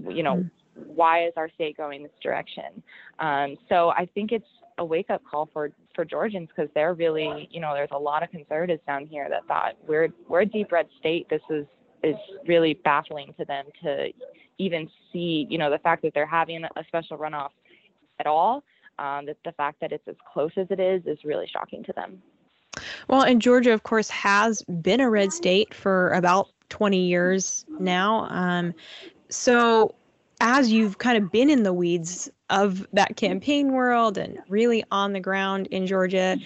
You 0.09 0.23
know, 0.23 0.35
mm-hmm. 0.37 0.49
Why 0.75 1.27
is 1.27 1.33
our 1.37 1.49
state 1.51 1.77
going 1.77 2.03
this 2.03 2.13
direction? 2.23 2.83
Um, 3.19 3.57
so 3.69 3.91
I 3.91 4.09
think 4.15 4.33
it's 4.33 4.47
a 4.79 4.85
wake 4.85 5.11
up 5.11 5.23
call 5.29 5.49
for 5.53 5.71
for 5.95 6.05
Georgians 6.05 6.49
because 6.49 6.71
they're 6.75 6.95
really, 6.95 7.49
you 7.51 7.61
know, 7.61 7.75
there's 7.75 7.91
a 7.93 7.99
lot 7.99 8.23
of 8.23 8.31
conservatives 8.31 8.83
down 8.87 9.07
here 9.07 9.29
that 9.29 9.47
thought 9.47 9.75
we're 9.87 10.09
we're 10.29 10.43
a 10.43 10.47
deep 10.47 10.73
red 10.73 10.89
state. 10.99 11.29
This 11.29 11.43
is 11.51 11.67
is 12.03 12.17
really 12.47 12.75
baffling 12.85 13.35
to 13.39 13.45
them 13.45 13.67
to 13.83 14.09
even 14.59 14.89
see, 15.13 15.47
you 15.49 15.59
know, 15.59 15.71
the 15.71 15.79
fact 15.79 16.03
that 16.03 16.13
they're 16.15 16.27
having 16.27 16.65
a 16.65 16.85
special 16.89 17.19
runoff 17.19 17.51
at 18.21 18.27
all. 18.27 18.63
Um, 18.97 19.27
that 19.27 19.39
the 19.45 19.51
fact 19.51 19.81
that 19.81 19.91
it's 19.91 20.07
as 20.07 20.15
close 20.33 20.53
as 20.57 20.69
it 20.71 20.79
is 20.79 21.03
is 21.05 21.19
really 21.25 21.49
shocking 21.53 21.83
to 21.83 21.93
them. 21.95 22.23
Well, 23.09 23.23
and 23.23 23.43
Georgia, 23.43 23.73
of 23.73 23.83
course, 23.83 24.09
has 24.11 24.63
been 24.63 25.01
a 25.01 25.11
red 25.11 25.33
state 25.33 25.75
for 25.75 26.11
about 26.11 26.49
20 26.69 26.99
years 26.99 27.65
now. 27.81 28.29
Um, 28.31 28.73
so, 29.29 29.95
as 30.41 30.71
you've 30.71 30.99
kind 30.99 31.17
of 31.17 31.31
been 31.31 31.51
in 31.51 31.63
the 31.63 31.73
weeds 31.73 32.31
of 32.51 32.87
that 32.93 33.17
campaign 33.17 33.73
world 33.73 34.19
and 34.19 34.39
really 34.49 34.85
on 34.91 35.13
the 35.13 35.21
ground 35.21 35.67
in 35.69 35.87
Georgia, 35.87 36.37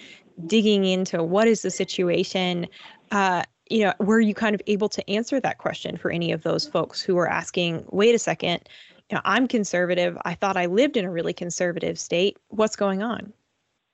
digging 0.45 0.85
into 0.85 1.23
what 1.23 1.47
is 1.47 1.61
the 1.61 1.71
situation, 1.71 2.67
uh, 3.11 3.43
you 3.69 3.83
know, 3.83 3.93
were 3.99 4.19
you 4.19 4.33
kind 4.33 4.55
of 4.55 4.61
able 4.67 4.89
to 4.89 5.07
answer 5.09 5.39
that 5.39 5.57
question 5.57 5.97
for 5.97 6.11
any 6.11 6.31
of 6.31 6.43
those 6.43 6.67
folks 6.67 7.01
who 7.01 7.15
were 7.15 7.29
asking, 7.29 7.85
wait 7.89 8.15
a 8.15 8.19
second, 8.19 8.61
you 9.09 9.15
know, 9.15 9.21
I'm 9.25 9.47
conservative. 9.47 10.17
I 10.23 10.33
thought 10.35 10.57
I 10.57 10.67
lived 10.67 10.97
in 10.97 11.05
a 11.05 11.11
really 11.11 11.33
conservative 11.33 11.99
state. 11.99 12.37
What's 12.49 12.75
going 12.75 13.03
on? 13.03 13.33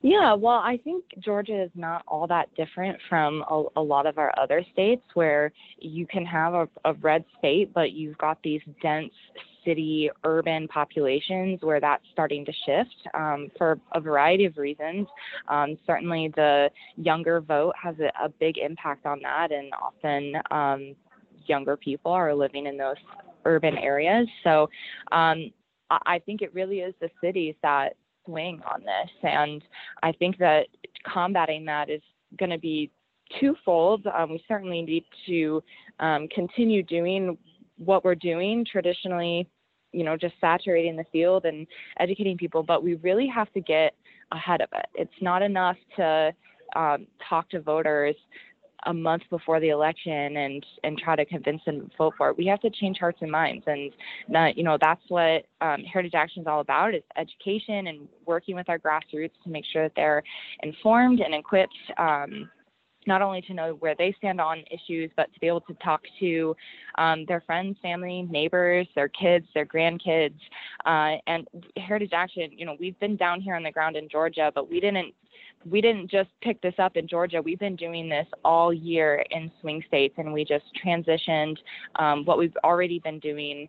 Yeah, 0.07 0.35
well, 0.35 0.59
I 0.59 0.77
think 0.83 1.03
Georgia 1.17 1.63
is 1.63 1.71
not 1.73 2.03
all 2.07 2.27
that 2.27 2.53
different 2.53 2.99
from 3.09 3.43
a, 3.49 3.63
a 3.77 3.81
lot 3.81 4.05
of 4.05 4.19
our 4.19 4.31
other 4.39 4.63
states 4.71 5.01
where 5.15 5.51
you 5.79 6.05
can 6.05 6.23
have 6.23 6.53
a, 6.53 6.69
a 6.85 6.93
red 6.93 7.25
state, 7.39 7.73
but 7.73 7.91
you've 7.93 8.15
got 8.19 8.37
these 8.43 8.61
dense 8.83 9.11
city 9.65 10.11
urban 10.23 10.67
populations 10.67 11.57
where 11.63 11.79
that's 11.79 12.03
starting 12.13 12.45
to 12.45 12.51
shift 12.67 12.95
um, 13.15 13.49
for 13.57 13.79
a 13.95 13.99
variety 13.99 14.45
of 14.45 14.57
reasons. 14.57 15.07
Um, 15.47 15.75
certainly, 15.87 16.31
the 16.35 16.69
younger 16.97 17.41
vote 17.41 17.73
has 17.81 17.95
a, 17.97 18.11
a, 18.23 18.29
big 18.29 18.59
impact 18.59 19.07
on 19.07 19.21
that, 19.23 19.51
and 19.51 19.73
often 19.73 20.33
um, 20.51 20.95
younger 21.47 21.75
people 21.75 22.11
are 22.11 22.35
living 22.35 22.67
in 22.67 22.77
those 22.77 22.97
urban 23.45 23.75
areas. 23.75 24.27
So 24.43 24.69
um, 25.11 25.51
I 25.89 26.19
think 26.27 26.43
it 26.43 26.53
really 26.53 26.81
is 26.81 26.93
the 27.01 27.09
cities 27.21 27.55
that 27.63 27.95
swing 28.25 28.61
on 28.71 28.81
this. 28.81 29.11
And 29.23 29.63
I 30.03 30.11
think 30.11 30.37
that 30.37 30.67
combating 31.11 31.65
that 31.65 31.89
is 31.89 32.01
going 32.37 32.51
to 32.51 32.57
be 32.57 32.91
twofold. 33.39 34.05
Um, 34.07 34.31
we 34.31 34.43
certainly 34.47 34.81
need 34.81 35.05
to 35.27 35.63
um, 35.99 36.27
continue 36.29 36.83
doing 36.83 37.37
what 37.77 38.05
we're 38.05 38.15
doing 38.15 38.65
traditionally, 38.69 39.47
you 39.91 40.03
know, 40.03 40.15
just 40.17 40.35
saturating 40.39 40.95
the 40.95 41.05
field 41.11 41.45
and 41.45 41.67
educating 41.99 42.37
people, 42.37 42.63
but 42.63 42.83
we 42.83 42.95
really 42.95 43.27
have 43.27 43.51
to 43.53 43.61
get 43.61 43.93
ahead 44.31 44.61
of 44.61 44.69
it. 44.73 44.85
It's 44.95 45.21
not 45.21 45.41
enough 45.41 45.77
to 45.97 46.33
um, 46.75 47.07
talk 47.29 47.49
to 47.49 47.61
voters 47.61 48.15
a 48.85 48.93
month 48.93 49.23
before 49.29 49.59
the 49.59 49.69
election 49.69 50.37
and 50.37 50.65
and 50.83 50.97
try 50.97 51.15
to 51.15 51.25
convince 51.25 51.61
them 51.65 51.81
to 51.81 51.97
vote 51.97 52.13
for 52.17 52.29
it. 52.29 52.37
We 52.37 52.45
have 52.47 52.61
to 52.61 52.69
change 52.69 52.97
hearts 52.99 53.19
and 53.21 53.31
minds, 53.31 53.63
and 53.67 53.91
that 54.29 54.57
you 54.57 54.63
know 54.63 54.77
that's 54.79 55.01
what 55.09 55.45
um, 55.61 55.83
Heritage 55.91 56.13
Action 56.15 56.41
is 56.41 56.47
all 56.47 56.61
about: 56.61 56.95
is 56.95 57.03
education 57.17 57.87
and 57.87 58.07
working 58.25 58.55
with 58.55 58.69
our 58.69 58.79
grassroots 58.79 59.31
to 59.43 59.49
make 59.49 59.65
sure 59.71 59.83
that 59.83 59.93
they're 59.95 60.23
informed 60.63 61.19
and 61.19 61.33
equipped. 61.33 61.73
Um, 61.97 62.49
not 63.07 63.21
only 63.21 63.41
to 63.41 63.53
know 63.53 63.77
where 63.79 63.95
they 63.95 64.13
stand 64.17 64.41
on 64.41 64.63
issues, 64.71 65.11
but 65.15 65.31
to 65.33 65.39
be 65.39 65.47
able 65.47 65.61
to 65.61 65.73
talk 65.75 66.01
to 66.19 66.55
um, 66.97 67.25
their 67.27 67.41
friends, 67.41 67.77
family, 67.81 68.23
neighbors, 68.23 68.87
their 68.95 69.09
kids, 69.09 69.45
their 69.53 69.65
grandkids. 69.65 70.39
Uh, 70.85 71.17
and 71.27 71.47
Heritage 71.77 72.11
Action, 72.13 72.49
you 72.51 72.65
know, 72.65 72.75
we've 72.79 72.99
been 72.99 73.15
down 73.15 73.41
here 73.41 73.55
on 73.55 73.63
the 73.63 73.71
ground 73.71 73.95
in 73.95 74.09
Georgia, 74.09 74.51
but 74.53 74.69
we 74.69 74.79
didn't 74.79 75.13
we 75.69 75.81
didn't 75.81 76.09
just 76.09 76.29
pick 76.41 76.61
this 76.61 76.75
up 76.77 76.95
in 76.95 77.07
Georgia. 77.07 77.41
We've 77.41 77.59
been 77.59 77.75
doing 77.75 78.07
this 78.07 78.27
all 78.43 78.73
year 78.73 79.25
in 79.31 79.51
swing 79.61 79.83
states, 79.87 80.15
and 80.17 80.31
we 80.31 80.45
just 80.45 80.65
transitioned 80.83 81.57
um, 81.95 82.25
what 82.25 82.37
we've 82.37 82.55
already 82.63 82.99
been 82.99 83.19
doing 83.19 83.67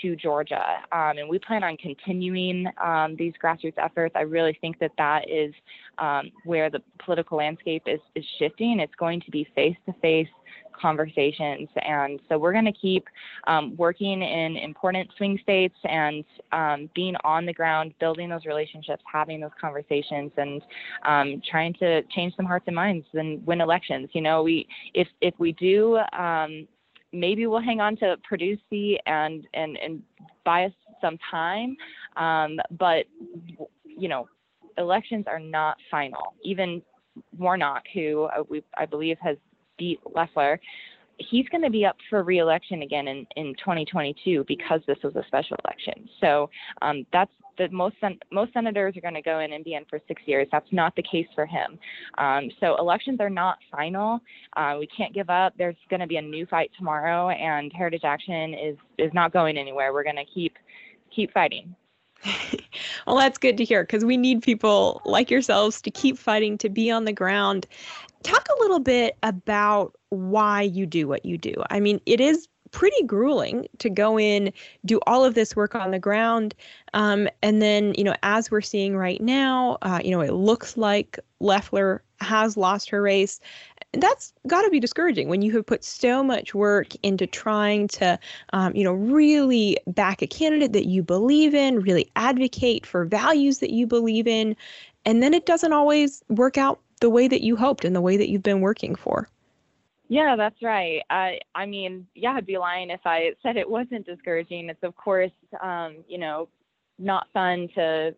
to 0.00 0.16
Georgia. 0.16 0.62
Um, 0.92 1.18
and 1.18 1.28
we 1.28 1.38
plan 1.38 1.62
on 1.62 1.76
continuing 1.76 2.66
um, 2.82 3.16
these 3.18 3.34
grassroots 3.42 3.74
efforts. 3.76 4.14
I 4.16 4.22
really 4.22 4.56
think 4.60 4.78
that 4.78 4.92
that 4.96 5.28
is 5.30 5.52
um, 5.98 6.30
where 6.44 6.70
the 6.70 6.80
political 7.04 7.38
landscape 7.38 7.82
is, 7.86 8.00
is 8.14 8.24
shifting. 8.38 8.80
It's 8.80 8.94
going 8.94 9.20
to 9.20 9.30
be 9.30 9.46
face 9.54 9.76
to 9.86 9.94
face 10.00 10.28
conversations. 10.80 11.68
And 11.76 12.20
so 12.28 12.38
we're 12.38 12.52
going 12.52 12.64
to 12.64 12.72
keep 12.72 13.06
um, 13.46 13.76
working 13.76 14.22
in 14.22 14.56
important 14.56 15.10
swing 15.16 15.38
states 15.42 15.76
and 15.84 16.24
um, 16.52 16.90
being 16.94 17.14
on 17.24 17.46
the 17.46 17.52
ground, 17.52 17.94
building 18.00 18.28
those 18.28 18.44
relationships, 18.44 19.02
having 19.10 19.40
those 19.40 19.50
conversations, 19.60 20.32
and 20.36 20.62
um, 21.04 21.42
trying 21.48 21.74
to 21.74 22.02
change 22.14 22.34
some 22.36 22.46
hearts 22.46 22.64
and 22.66 22.76
minds 22.76 23.06
and 23.14 23.44
win 23.46 23.60
elections. 23.60 24.08
You 24.12 24.22
know, 24.22 24.42
we 24.42 24.66
if 24.94 25.08
if 25.20 25.34
we 25.38 25.52
do. 25.52 25.98
Um, 26.12 26.66
maybe 27.12 27.46
we'll 27.46 27.60
hang 27.60 27.80
on 27.80 27.96
to 27.96 28.16
seat 28.68 29.00
and 29.06 29.46
and 29.54 29.76
and 29.78 30.02
buy 30.44 30.64
us 30.64 30.72
some 31.00 31.16
time, 31.30 31.76
um, 32.16 32.58
but 32.78 33.06
you 33.84 34.08
know, 34.08 34.28
elections 34.78 35.24
are 35.28 35.38
not 35.38 35.76
final. 35.90 36.34
Even 36.42 36.82
Warnock, 37.38 37.84
who 37.92 38.24
uh, 38.24 38.42
we, 38.48 38.62
I 38.76 38.86
believe 38.86 39.16
has 39.22 39.36
beat 39.78 40.00
Loeffler, 40.14 40.60
he's 41.18 41.48
going 41.48 41.62
to 41.62 41.70
be 41.70 41.84
up 41.84 41.96
for 42.10 42.22
reelection 42.22 42.82
again 42.82 43.08
in, 43.08 43.26
in 43.36 43.54
2022 43.56 44.44
because 44.48 44.80
this 44.86 44.98
was 45.02 45.14
a 45.16 45.22
special 45.26 45.56
election. 45.64 46.08
So 46.20 46.50
um, 46.82 47.06
that's 47.12 47.30
the 47.56 47.68
most 47.70 47.96
sen- 48.00 48.18
most 48.32 48.52
senators 48.52 48.96
are 48.96 49.00
going 49.00 49.14
to 49.14 49.22
go 49.22 49.38
in 49.40 49.52
and 49.52 49.64
be 49.64 49.74
in 49.74 49.84
for 49.84 50.00
six 50.08 50.22
years. 50.26 50.48
That's 50.50 50.70
not 50.72 50.94
the 50.96 51.02
case 51.02 51.26
for 51.34 51.46
him. 51.46 51.78
Um, 52.18 52.50
so 52.60 52.76
elections 52.76 53.20
are 53.20 53.30
not 53.30 53.58
final. 53.70 54.20
Uh, 54.56 54.76
we 54.78 54.86
can't 54.88 55.14
give 55.14 55.30
up. 55.30 55.54
There's 55.56 55.76
going 55.88 56.00
to 56.00 56.06
be 56.06 56.16
a 56.16 56.22
new 56.22 56.46
fight 56.46 56.70
tomorrow, 56.76 57.28
and 57.28 57.72
Heritage 57.72 58.04
Action 58.04 58.54
is 58.54 58.76
is 58.98 59.12
not 59.14 59.32
going 59.32 59.56
anywhere. 59.56 59.92
We're 59.92 60.04
going 60.04 60.16
to 60.16 60.24
keep 60.24 60.56
keep 61.14 61.32
fighting. 61.32 61.74
well, 63.06 63.16
that's 63.16 63.38
good 63.38 63.56
to 63.58 63.64
hear 63.64 63.82
because 63.84 64.04
we 64.04 64.16
need 64.16 64.42
people 64.42 65.02
like 65.04 65.30
yourselves 65.30 65.80
to 65.82 65.90
keep 65.90 66.18
fighting, 66.18 66.58
to 66.58 66.68
be 66.68 66.90
on 66.90 67.04
the 67.04 67.12
ground. 67.12 67.66
Talk 68.24 68.46
a 68.48 68.62
little 68.62 68.80
bit 68.80 69.16
about 69.22 69.94
why 70.08 70.62
you 70.62 70.84
do 70.86 71.06
what 71.06 71.24
you 71.24 71.38
do. 71.38 71.54
I 71.70 71.78
mean, 71.78 72.00
it 72.06 72.20
is 72.20 72.48
pretty 72.72 73.04
grueling 73.04 73.68
to 73.78 73.88
go 73.88 74.18
in, 74.18 74.52
do 74.84 74.98
all 75.06 75.24
of 75.24 75.34
this 75.34 75.54
work 75.54 75.76
on 75.76 75.92
the 75.92 75.98
ground. 76.00 76.54
Um, 76.92 77.28
and 77.40 77.62
then, 77.62 77.94
you 77.96 78.02
know, 78.02 78.16
as 78.24 78.50
we're 78.50 78.60
seeing 78.62 78.96
right 78.96 79.20
now, 79.20 79.78
uh, 79.82 80.00
you 80.02 80.10
know, 80.10 80.20
it 80.20 80.32
looks 80.32 80.76
like 80.76 81.18
Loeffler 81.38 82.02
has 82.20 82.56
lost 82.56 82.90
her 82.90 83.00
race 83.00 83.38
that's 84.00 84.32
got 84.46 84.62
to 84.62 84.70
be 84.70 84.80
discouraging 84.80 85.28
when 85.28 85.42
you 85.42 85.52
have 85.52 85.66
put 85.66 85.84
so 85.84 86.22
much 86.22 86.54
work 86.54 86.94
into 87.02 87.26
trying 87.26 87.88
to, 87.88 88.18
um, 88.52 88.74
you 88.74 88.84
know, 88.84 88.92
really 88.92 89.76
back 89.86 90.22
a 90.22 90.26
candidate 90.26 90.72
that 90.72 90.86
you 90.86 91.02
believe 91.02 91.54
in, 91.54 91.80
really 91.80 92.10
advocate 92.16 92.86
for 92.86 93.04
values 93.04 93.58
that 93.58 93.70
you 93.70 93.86
believe 93.86 94.26
in, 94.26 94.56
and 95.04 95.22
then 95.22 95.34
it 95.34 95.46
doesn't 95.46 95.72
always 95.72 96.22
work 96.28 96.56
out 96.56 96.80
the 97.04 97.10
way 97.10 97.28
that 97.28 97.42
you 97.42 97.54
hoped 97.54 97.84
and 97.84 97.94
the 97.94 98.00
way 98.00 98.16
that 98.16 98.30
you've 98.30 98.42
been 98.42 98.62
working 98.62 98.94
for. 98.94 99.28
Yeah, 100.08 100.36
that's 100.36 100.62
right. 100.62 101.02
I 101.10 101.38
I 101.54 101.66
mean, 101.66 102.06
yeah, 102.14 102.30
I'd 102.30 102.46
be 102.46 102.56
lying 102.56 102.88
if 102.88 103.02
I 103.04 103.32
said 103.42 103.58
it 103.58 103.68
wasn't 103.68 104.06
discouraging. 104.06 104.70
It's 104.70 104.82
of 104.82 104.96
course, 104.96 105.30
um, 105.60 105.96
you 106.08 106.16
know, 106.16 106.48
not 106.98 107.26
fun 107.34 107.68
to 107.74 108.14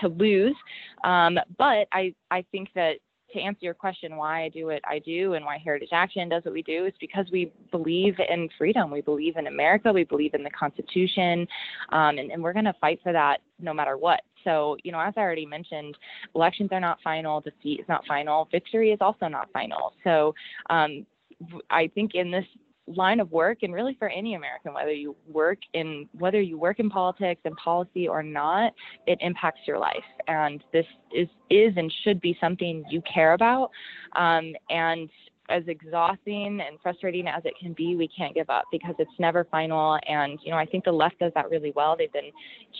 to 0.00 0.08
lose, 0.08 0.56
um, 1.04 1.38
but 1.58 1.86
I 1.92 2.14
I 2.30 2.46
think 2.50 2.70
that 2.74 2.94
to 3.34 3.40
answer 3.40 3.60
your 3.60 3.74
question 3.74 4.16
why 4.16 4.44
I 4.44 4.48
do 4.48 4.66
what 4.66 4.80
I 4.88 5.00
do 5.00 5.34
and 5.34 5.44
why 5.44 5.58
Heritage 5.58 5.90
Action 5.92 6.30
does 6.30 6.42
what 6.46 6.54
we 6.54 6.62
do 6.62 6.86
is 6.86 6.94
because 6.98 7.26
we 7.30 7.52
believe 7.70 8.16
in 8.26 8.48
freedom. 8.56 8.90
We 8.90 9.02
believe 9.02 9.36
in 9.36 9.48
America. 9.48 9.92
We 9.92 10.04
believe 10.04 10.32
in 10.32 10.42
the 10.42 10.50
Constitution. 10.50 11.46
Um, 11.90 12.16
and, 12.16 12.32
and 12.32 12.42
we're 12.42 12.54
going 12.54 12.64
to 12.64 12.74
fight 12.80 13.00
for 13.02 13.12
that 13.12 13.42
no 13.60 13.74
matter 13.74 13.98
what. 13.98 14.22
So, 14.44 14.76
you 14.84 14.92
know, 14.92 15.00
as 15.00 15.14
I 15.16 15.20
already 15.20 15.46
mentioned, 15.46 15.96
elections 16.34 16.70
are 16.72 16.80
not 16.80 16.98
final, 17.02 17.40
defeat 17.40 17.80
is 17.80 17.88
not 17.88 18.06
final, 18.06 18.48
victory 18.50 18.90
is 18.92 18.98
also 19.00 19.28
not 19.28 19.48
final. 19.52 19.92
So, 20.04 20.34
um, 20.68 21.06
I 21.70 21.90
think 21.94 22.14
in 22.14 22.30
this 22.30 22.44
line 22.96 23.20
of 23.20 23.30
work 23.30 23.58
and 23.62 23.72
really 23.72 23.94
for 23.98 24.08
any 24.08 24.34
American, 24.34 24.74
whether 24.74 24.92
you 24.92 25.14
work 25.28 25.58
in 25.74 26.08
whether 26.18 26.40
you 26.40 26.58
work 26.58 26.80
in 26.80 26.90
politics 26.90 27.40
and 27.44 27.56
policy 27.56 28.08
or 28.08 28.22
not, 28.22 28.72
it 29.06 29.18
impacts 29.20 29.60
your 29.66 29.78
life. 29.78 30.04
And 30.28 30.62
this 30.72 30.86
is 31.14 31.28
is 31.50 31.72
and 31.76 31.92
should 32.04 32.20
be 32.20 32.36
something 32.40 32.84
you 32.90 33.02
care 33.02 33.32
about. 33.32 33.70
Um, 34.16 34.54
and 34.68 35.08
as 35.50 35.62
exhausting 35.66 36.60
and 36.66 36.78
frustrating 36.82 37.26
as 37.26 37.42
it 37.44 37.54
can 37.60 37.72
be, 37.72 37.96
we 37.96 38.08
can't 38.08 38.34
give 38.34 38.48
up 38.50 38.64
because 38.70 38.94
it's 38.98 39.10
never 39.18 39.44
final. 39.44 39.98
And, 40.08 40.38
you 40.42 40.50
know, 40.50 40.56
I 40.56 40.66
think 40.66 40.84
the 40.84 40.92
left 40.92 41.18
does 41.18 41.32
that 41.34 41.50
really 41.50 41.72
well. 41.74 41.96
They've 41.96 42.12
been 42.12 42.30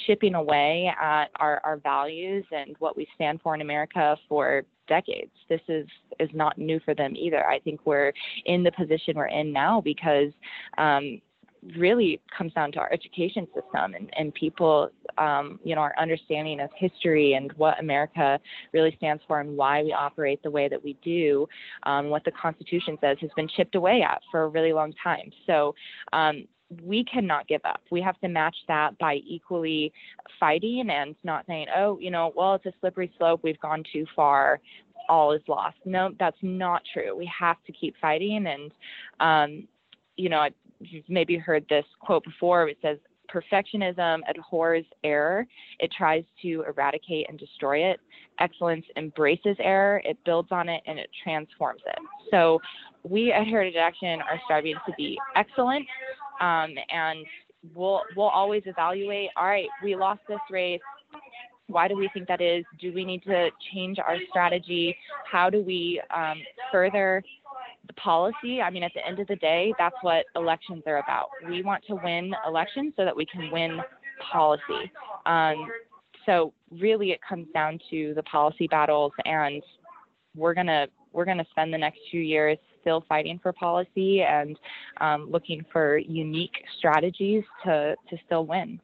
chipping 0.06 0.34
away 0.34 0.92
at 1.00 1.26
our, 1.36 1.60
our 1.64 1.78
values 1.78 2.44
and 2.52 2.76
what 2.78 2.96
we 2.96 3.06
stand 3.14 3.40
for 3.42 3.54
in 3.54 3.60
America 3.60 4.16
for 4.28 4.62
decades. 4.88 5.30
This 5.48 5.60
is 5.68 5.86
is 6.18 6.28
not 6.34 6.58
new 6.58 6.80
for 6.84 6.94
them 6.94 7.14
either. 7.16 7.46
I 7.46 7.60
think 7.60 7.80
we're 7.86 8.12
in 8.44 8.62
the 8.62 8.72
position 8.72 9.14
we're 9.16 9.28
in 9.28 9.52
now 9.52 9.80
because 9.80 10.32
um, 10.76 11.20
really 11.76 12.20
comes 12.36 12.52
down 12.54 12.72
to 12.72 12.78
our 12.78 12.92
education 12.92 13.46
system 13.54 13.94
and, 13.94 14.10
and 14.16 14.34
people, 14.34 14.90
um, 15.18 15.60
you 15.62 15.74
know, 15.74 15.80
our 15.80 15.94
understanding 15.98 16.60
of 16.60 16.70
history 16.76 17.34
and 17.34 17.52
what 17.54 17.78
America 17.78 18.38
really 18.72 18.94
stands 18.96 19.22
for 19.26 19.40
and 19.40 19.56
why 19.56 19.82
we 19.82 19.92
operate 19.92 20.42
the 20.42 20.50
way 20.50 20.68
that 20.68 20.82
we 20.82 20.96
do, 21.02 21.46
um, 21.84 22.08
what 22.08 22.24
the 22.24 22.32
Constitution 22.32 22.96
says 23.00 23.16
has 23.20 23.30
been 23.36 23.48
chipped 23.56 23.74
away 23.74 24.02
at 24.02 24.20
for 24.30 24.42
a 24.44 24.48
really 24.48 24.72
long 24.72 24.92
time. 25.02 25.30
So 25.46 25.74
um, 26.12 26.46
we 26.82 27.04
cannot 27.04 27.48
give 27.48 27.60
up. 27.64 27.80
We 27.90 28.00
have 28.00 28.18
to 28.20 28.28
match 28.28 28.56
that 28.68 28.96
by 28.98 29.16
equally 29.26 29.92
fighting 30.38 30.88
and 30.90 31.14
not 31.24 31.44
saying, 31.46 31.66
oh, 31.76 31.98
you 31.98 32.10
know, 32.10 32.32
well, 32.34 32.54
it's 32.54 32.66
a 32.66 32.72
slippery 32.80 33.12
slope. 33.18 33.40
We've 33.42 33.60
gone 33.60 33.82
too 33.92 34.06
far. 34.16 34.60
All 35.08 35.32
is 35.32 35.42
lost. 35.48 35.76
No, 35.84 36.10
that's 36.18 36.36
not 36.42 36.82
true. 36.92 37.16
We 37.16 37.30
have 37.36 37.56
to 37.66 37.72
keep 37.72 37.96
fighting. 38.00 38.46
And, 38.46 38.72
um, 39.18 39.68
you 40.16 40.28
know, 40.28 40.46
you've 40.80 41.08
maybe 41.08 41.36
heard 41.36 41.64
this 41.68 41.84
quote 42.00 42.24
before. 42.24 42.68
It 42.68 42.78
says, 42.82 42.98
perfectionism 43.32 44.20
abhors 44.28 44.84
error. 45.04 45.46
It 45.78 45.92
tries 45.96 46.24
to 46.42 46.64
eradicate 46.68 47.26
and 47.28 47.38
destroy 47.38 47.90
it. 47.90 48.00
Excellence 48.40 48.84
embraces 48.96 49.56
error. 49.60 50.02
It 50.04 50.18
builds 50.24 50.48
on 50.50 50.68
it 50.68 50.82
and 50.86 50.98
it 50.98 51.10
transforms 51.22 51.82
it. 51.86 51.98
So 52.30 52.58
we 53.02 53.32
at 53.32 53.46
Heritage 53.46 53.76
Action 53.76 54.20
are 54.20 54.40
striving 54.44 54.74
to 54.86 54.92
be 54.96 55.18
excellent 55.36 55.86
um, 56.40 56.74
and 56.90 57.24
we'll 57.74 58.02
we'll 58.16 58.28
always 58.28 58.62
evaluate. 58.66 59.30
All 59.36 59.46
right, 59.46 59.68
we 59.82 59.94
lost 59.94 60.20
this 60.28 60.38
race. 60.50 60.80
Why 61.66 61.86
do 61.86 61.96
we 61.96 62.10
think 62.12 62.26
that 62.26 62.40
is? 62.40 62.64
Do 62.80 62.92
we 62.92 63.04
need 63.04 63.22
to 63.24 63.50
change 63.72 63.98
our 63.98 64.16
strategy? 64.28 64.96
How 65.30 65.50
do 65.50 65.62
we 65.62 66.02
um, 66.14 66.38
further 66.72 67.22
the 67.90 68.00
policy? 68.00 68.60
I 68.62 68.70
mean, 68.70 68.82
at 68.82 68.92
the 68.94 69.06
end 69.06 69.18
of 69.18 69.26
the 69.26 69.36
day, 69.36 69.74
that's 69.78 69.96
what 70.02 70.24
elections 70.36 70.82
are 70.86 70.98
about. 70.98 71.28
We 71.48 71.62
want 71.62 71.84
to 71.88 71.96
win 71.96 72.32
elections 72.46 72.92
so 72.96 73.04
that 73.04 73.16
we 73.16 73.26
can 73.26 73.50
win 73.50 73.80
policy. 74.32 74.92
Um, 75.26 75.68
so 76.26 76.52
really, 76.70 77.10
it 77.10 77.20
comes 77.26 77.46
down 77.52 77.80
to 77.90 78.14
the 78.14 78.22
policy 78.24 78.68
battles, 78.68 79.12
and 79.24 79.62
we're 80.36 80.54
gonna 80.54 80.86
we're 81.12 81.24
gonna 81.24 81.46
spend 81.50 81.74
the 81.74 81.78
next 81.78 81.98
two 82.10 82.18
years 82.18 82.58
still 82.80 83.04
fighting 83.08 83.38
for 83.42 83.52
policy 83.52 84.22
and 84.22 84.58
um, 85.00 85.30
looking 85.30 85.64
for 85.72 85.98
unique 85.98 86.64
strategies 86.78 87.44
to, 87.64 87.94
to 88.08 88.16
still 88.24 88.46
win. 88.46 88.80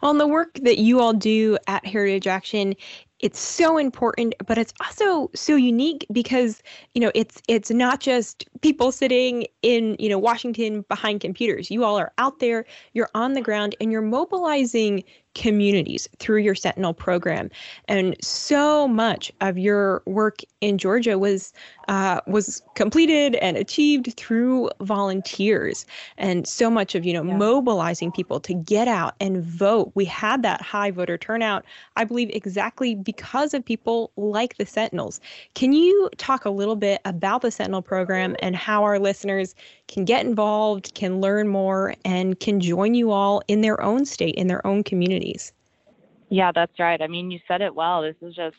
Well, 0.00 0.14
the 0.14 0.26
work 0.26 0.54
that 0.62 0.78
you 0.78 1.00
all 1.00 1.12
do 1.12 1.58
at 1.66 1.84
Heritage 1.84 2.26
Action 2.26 2.74
it's 3.20 3.38
so 3.38 3.78
important 3.78 4.34
but 4.46 4.58
it's 4.58 4.72
also 4.80 5.30
so 5.34 5.54
unique 5.56 6.06
because 6.12 6.62
you 6.94 7.00
know 7.00 7.10
it's 7.14 7.40
it's 7.48 7.70
not 7.70 8.00
just 8.00 8.44
people 8.60 8.92
sitting 8.92 9.46
in 9.62 9.96
you 9.98 10.08
know 10.08 10.18
Washington 10.18 10.82
behind 10.88 11.20
computers. 11.20 11.70
You 11.70 11.84
all 11.84 11.98
are 11.98 12.12
out 12.18 12.38
there 12.40 12.64
you're 12.94 13.10
on 13.14 13.34
the 13.34 13.40
ground 13.40 13.76
and 13.80 13.92
you're 13.92 14.02
mobilizing 14.02 15.04
communities 15.34 16.08
through 16.18 16.38
your 16.38 16.54
Sentinel 16.54 16.92
program. 16.92 17.50
And 17.86 18.16
so 18.20 18.88
much 18.88 19.32
of 19.40 19.58
your 19.58 20.02
work 20.06 20.40
in 20.60 20.76
Georgia 20.76 21.18
was 21.18 21.52
uh, 21.88 22.20
was 22.26 22.62
completed 22.74 23.34
and 23.36 23.56
achieved 23.56 24.14
through 24.16 24.70
volunteers, 24.80 25.86
and 26.18 26.46
so 26.46 26.70
much 26.70 26.94
of 26.94 27.04
you 27.04 27.12
know 27.12 27.24
yeah. 27.24 27.36
mobilizing 27.36 28.12
people 28.12 28.38
to 28.40 28.54
get 28.54 28.86
out 28.86 29.14
and 29.20 29.42
vote. 29.42 29.90
We 29.94 30.04
had 30.04 30.42
that 30.42 30.60
high 30.60 30.90
voter 30.90 31.18
turnout, 31.18 31.64
I 31.96 32.04
believe, 32.04 32.30
exactly 32.32 32.94
because 32.94 33.54
of 33.54 33.64
people 33.64 34.12
like 34.16 34.56
the 34.56 34.66
Sentinels. 34.66 35.20
Can 35.54 35.72
you 35.72 36.10
talk 36.16 36.44
a 36.44 36.50
little 36.50 36.76
bit 36.76 37.00
about 37.04 37.42
the 37.42 37.50
Sentinel 37.50 37.82
program 37.82 38.36
and 38.40 38.54
how 38.54 38.84
our 38.84 38.98
listeners 38.98 39.54
can 39.88 40.04
get 40.04 40.24
involved, 40.24 40.94
can 40.94 41.20
learn 41.20 41.48
more, 41.48 41.94
and 42.04 42.38
can 42.38 42.60
join 42.60 42.94
you 42.94 43.10
all 43.10 43.42
in 43.48 43.60
their 43.60 43.80
own 43.82 44.04
state, 44.04 44.34
in 44.36 44.46
their 44.46 44.64
own 44.64 44.84
communities. 45.20 45.52
Yeah, 46.28 46.52
that's 46.54 46.78
right. 46.78 47.00
I 47.02 47.08
mean, 47.08 47.30
you 47.30 47.40
said 47.48 47.60
it 47.60 47.74
well. 47.74 48.02
This 48.02 48.14
is 48.22 48.36
just, 48.36 48.56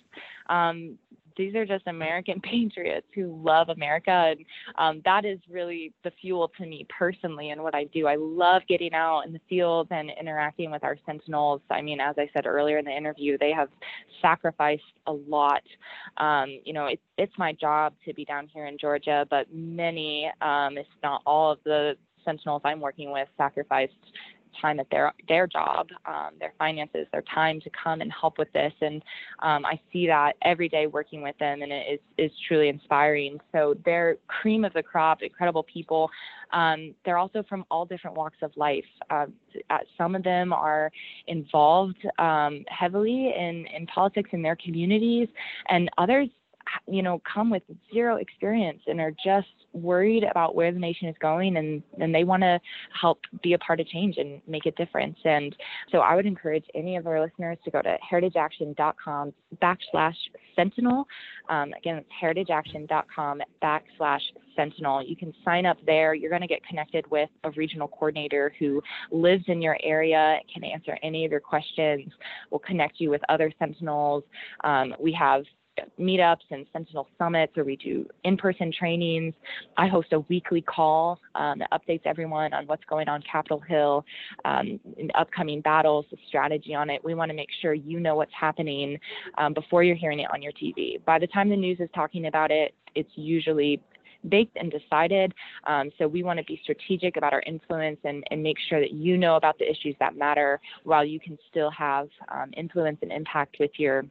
um, 0.50 0.98
these 1.38 1.56
are 1.56 1.66
just 1.66 1.88
American 1.88 2.42
patriots 2.44 3.08
who 3.16 3.42
love 3.42 3.70
America. 3.70 4.12
And 4.12 4.46
um, 4.78 5.02
that 5.06 5.24
is 5.24 5.40
really 5.50 5.94
the 6.04 6.12
fuel 6.20 6.52
to 6.58 6.66
me 6.66 6.86
personally 6.90 7.52
and 7.52 7.64
what 7.64 7.74
I 7.74 7.86
do. 7.86 8.08
I 8.08 8.18
love 8.20 8.64
getting 8.68 8.94
out 8.94 9.22
in 9.22 9.32
the 9.32 9.40
field 9.48 9.88
and 9.90 10.12
interacting 10.20 10.70
with 10.70 10.84
our 10.84 10.98
sentinels. 11.06 11.62
I 11.70 11.82
mean, 11.82 12.02
as 12.02 12.16
I 12.18 12.30
said 12.34 12.46
earlier 12.46 12.78
in 12.78 12.84
the 12.84 12.92
interview, 12.92 13.38
they 13.38 13.54
have 13.54 13.70
sacrificed 14.22 14.84
a 15.08 15.14
lot. 15.14 15.64
Um, 16.18 16.60
you 16.66 16.74
know, 16.74 16.88
it, 16.88 17.00
it's 17.18 17.34
my 17.38 17.54
job 17.54 17.94
to 18.06 18.14
be 18.14 18.26
down 18.26 18.50
here 18.54 18.66
in 18.66 18.78
Georgia, 18.78 19.26
but 19.30 19.48
many, 19.54 20.30
um, 20.42 20.78
if 20.78 20.88
not 21.02 21.22
all 21.26 21.54
of 21.54 21.60
the 21.64 21.96
sentinels 22.26 22.62
I'm 22.66 22.82
working 22.82 23.12
with 23.12 23.28
sacrificed 23.38 23.94
time 24.60 24.80
at 24.80 24.90
their 24.90 25.14
their 25.28 25.48
job, 25.48 25.88
um, 26.06 26.32
their 26.40 26.54
finances, 26.58 27.08
their 27.12 27.24
time 27.34 27.60
to 27.62 27.70
come 27.72 28.02
and 28.02 28.12
help 28.12 28.38
with 28.38 28.52
this. 28.54 28.74
And 28.82 29.02
um, 29.40 29.66
I 29.66 29.80
see 29.92 30.08
that 30.08 30.34
every 30.44 30.70
day 30.70 30.88
working 30.88 31.22
with 31.22 31.38
them, 31.38 31.62
and 31.62 31.72
it 31.72 31.86
is 31.94 32.00
is 32.18 32.32
truly 32.48 32.70
inspiring. 32.70 33.40
So 33.52 33.76
they're 33.86 34.18
cream 34.28 34.66
of 34.66 34.74
the 34.74 34.84
crop, 34.84 35.22
incredible 35.22 35.64
people. 35.64 36.10
Um, 36.52 36.94
they're 37.06 37.18
also 37.18 37.44
from 37.48 37.66
all 37.72 37.86
different 37.86 38.18
walks 38.18 38.38
of 38.42 38.52
life. 38.58 38.86
Uh, 39.10 39.28
some 39.98 40.16
of 40.16 40.24
them 40.24 40.52
are 40.52 40.92
involved 41.28 42.06
um, 42.20 42.64
heavily 42.68 43.34
in 43.38 43.66
in 43.76 43.88
politics 43.88 44.30
in 44.34 44.42
their 44.42 44.58
communities, 44.58 45.28
and 45.70 45.90
others 45.98 46.28
you 46.88 47.02
know 47.02 47.22
come 47.32 47.50
with 47.50 47.64
zero 47.94 48.18
experience 48.18 48.82
and 48.88 49.00
are 49.00 49.14
just 49.24 49.61
worried 49.74 50.24
about 50.24 50.56
where 50.56 50.72
the 50.72 50.80
nation 50.80 51.08
is 51.08 51.16
going 51.22 51.58
and, 51.58 51.82
and 52.00 52.14
they 52.14 52.24
want 52.24 52.44
to 52.44 52.60
help 53.00 53.20
be 53.42 53.54
a 53.54 53.58
part 53.60 53.80
of 53.80 53.88
change 53.88 54.18
and 54.18 54.42
make 54.48 54.66
a 54.66 54.72
difference. 54.72 55.18
And 55.24 55.56
so 55.92 56.00
I 56.00 56.16
would 56.16 56.26
encourage 56.26 56.66
any 56.76 56.98
of 56.98 57.08
our 57.08 57.22
listeners 57.22 57.58
to 57.66 57.72
go 57.72 57.82
to 57.82 57.98
heritageaction.com 58.12 59.34
backslash 59.62 60.16
sentinel. 60.56 61.08
Um, 61.50 61.74
again, 61.78 61.98
it's 61.98 62.10
heritageaction.com 62.22 63.42
backslash 63.64 64.22
sentinel. 64.56 65.04
You 65.04 65.16
can 65.16 65.34
sign 65.44 65.66
up 65.66 65.78
there. 65.86 66.14
You're 66.14 66.30
going 66.30 66.42
to 66.42 66.48
get 66.48 66.66
connected 66.66 67.10
with 67.10 67.30
a 67.44 67.52
regional 67.52 67.88
coordinator 67.88 68.54
who 68.60 68.82
lives 69.12 69.44
in 69.48 69.62
your 69.62 69.78
area, 69.84 70.40
can 70.54 70.64
answer 70.64 70.98
any 71.04 71.26
of 71.26 71.32
your 71.32 71.40
questions, 71.40 72.12
will 72.50 72.60
connect 72.60 73.00
you 73.00 73.10
with 73.10 73.22
other 73.30 73.52
sentinels. 73.60 74.24
Um, 74.64 74.94
we 75.00 75.12
have 75.14 75.44
meetups 76.00 76.44
and 76.50 76.66
Sentinel 76.74 77.08
summits 77.18 77.56
where 77.56 77.66
we 77.66 77.76
do 77.76 78.06
in-person 78.24 78.74
trainings. 78.78 79.34
I 79.78 79.88
host 79.88 80.14
a 80.14 80.20
weekly 80.22 80.62
call 80.62 81.20
um, 81.36 81.60
that 81.60 81.72
updates 81.72 82.02
everyone 82.06 82.54
on 82.54 82.68
what's 82.68 82.84
going 82.86 83.08
on 83.08 83.24
Capitol 83.30 83.60
Hill, 83.60 84.06
um, 84.46 84.80
in 84.98 85.10
upcoming 85.16 85.62
battles, 85.62 86.06
the 86.12 86.18
strategy 86.28 86.74
on 86.74 86.90
it. 86.90 87.04
We 87.04 87.14
want 87.14 87.30
to 87.30 87.36
make 87.36 87.50
sure 87.62 87.74
you 87.74 88.00
know 88.00 88.16
what's 88.16 88.34
happening 88.40 89.00
um, 89.38 89.54
before 89.54 89.84
you're 89.84 89.96
hearing 89.96 90.20
it 90.20 90.28
on 90.34 90.42
your 90.42 90.52
TV. 90.54 91.04
By 91.06 91.20
the 91.20 91.28
time 91.28 91.50
the 91.50 91.56
news 91.56 91.80
is 91.80 91.90
talking 91.94 92.28
about 92.28 92.52
it, 92.52 92.74
it's 92.96 93.12
usually 93.16 93.82
baked 94.30 94.56
and 94.58 94.72
decided. 94.72 95.34
Um, 95.66 95.90
so 95.98 96.08
we 96.08 96.24
want 96.24 96.38
to 96.40 96.46
be 96.46 96.60
strategic 96.64 97.18
about 97.18 97.34
our 97.34 97.42
influence 97.48 97.98
and, 98.04 98.24
and 98.30 98.44
make 98.44 98.58
sure 98.70 98.80
that 98.80 98.92
you 98.92 99.18
know 99.18 99.36
about 99.36 99.58
the 99.58 99.70
issues 99.70 99.96
that 100.00 100.16
matter 100.16 100.60
while 100.84 101.04
you 101.04 101.20
can 101.20 101.38
still 101.50 101.72
have 101.72 102.08
um, 102.30 102.52
influence 102.56 103.00
and 103.02 103.12
impact 103.12 103.58
with 103.60 103.72
your 103.78 104.06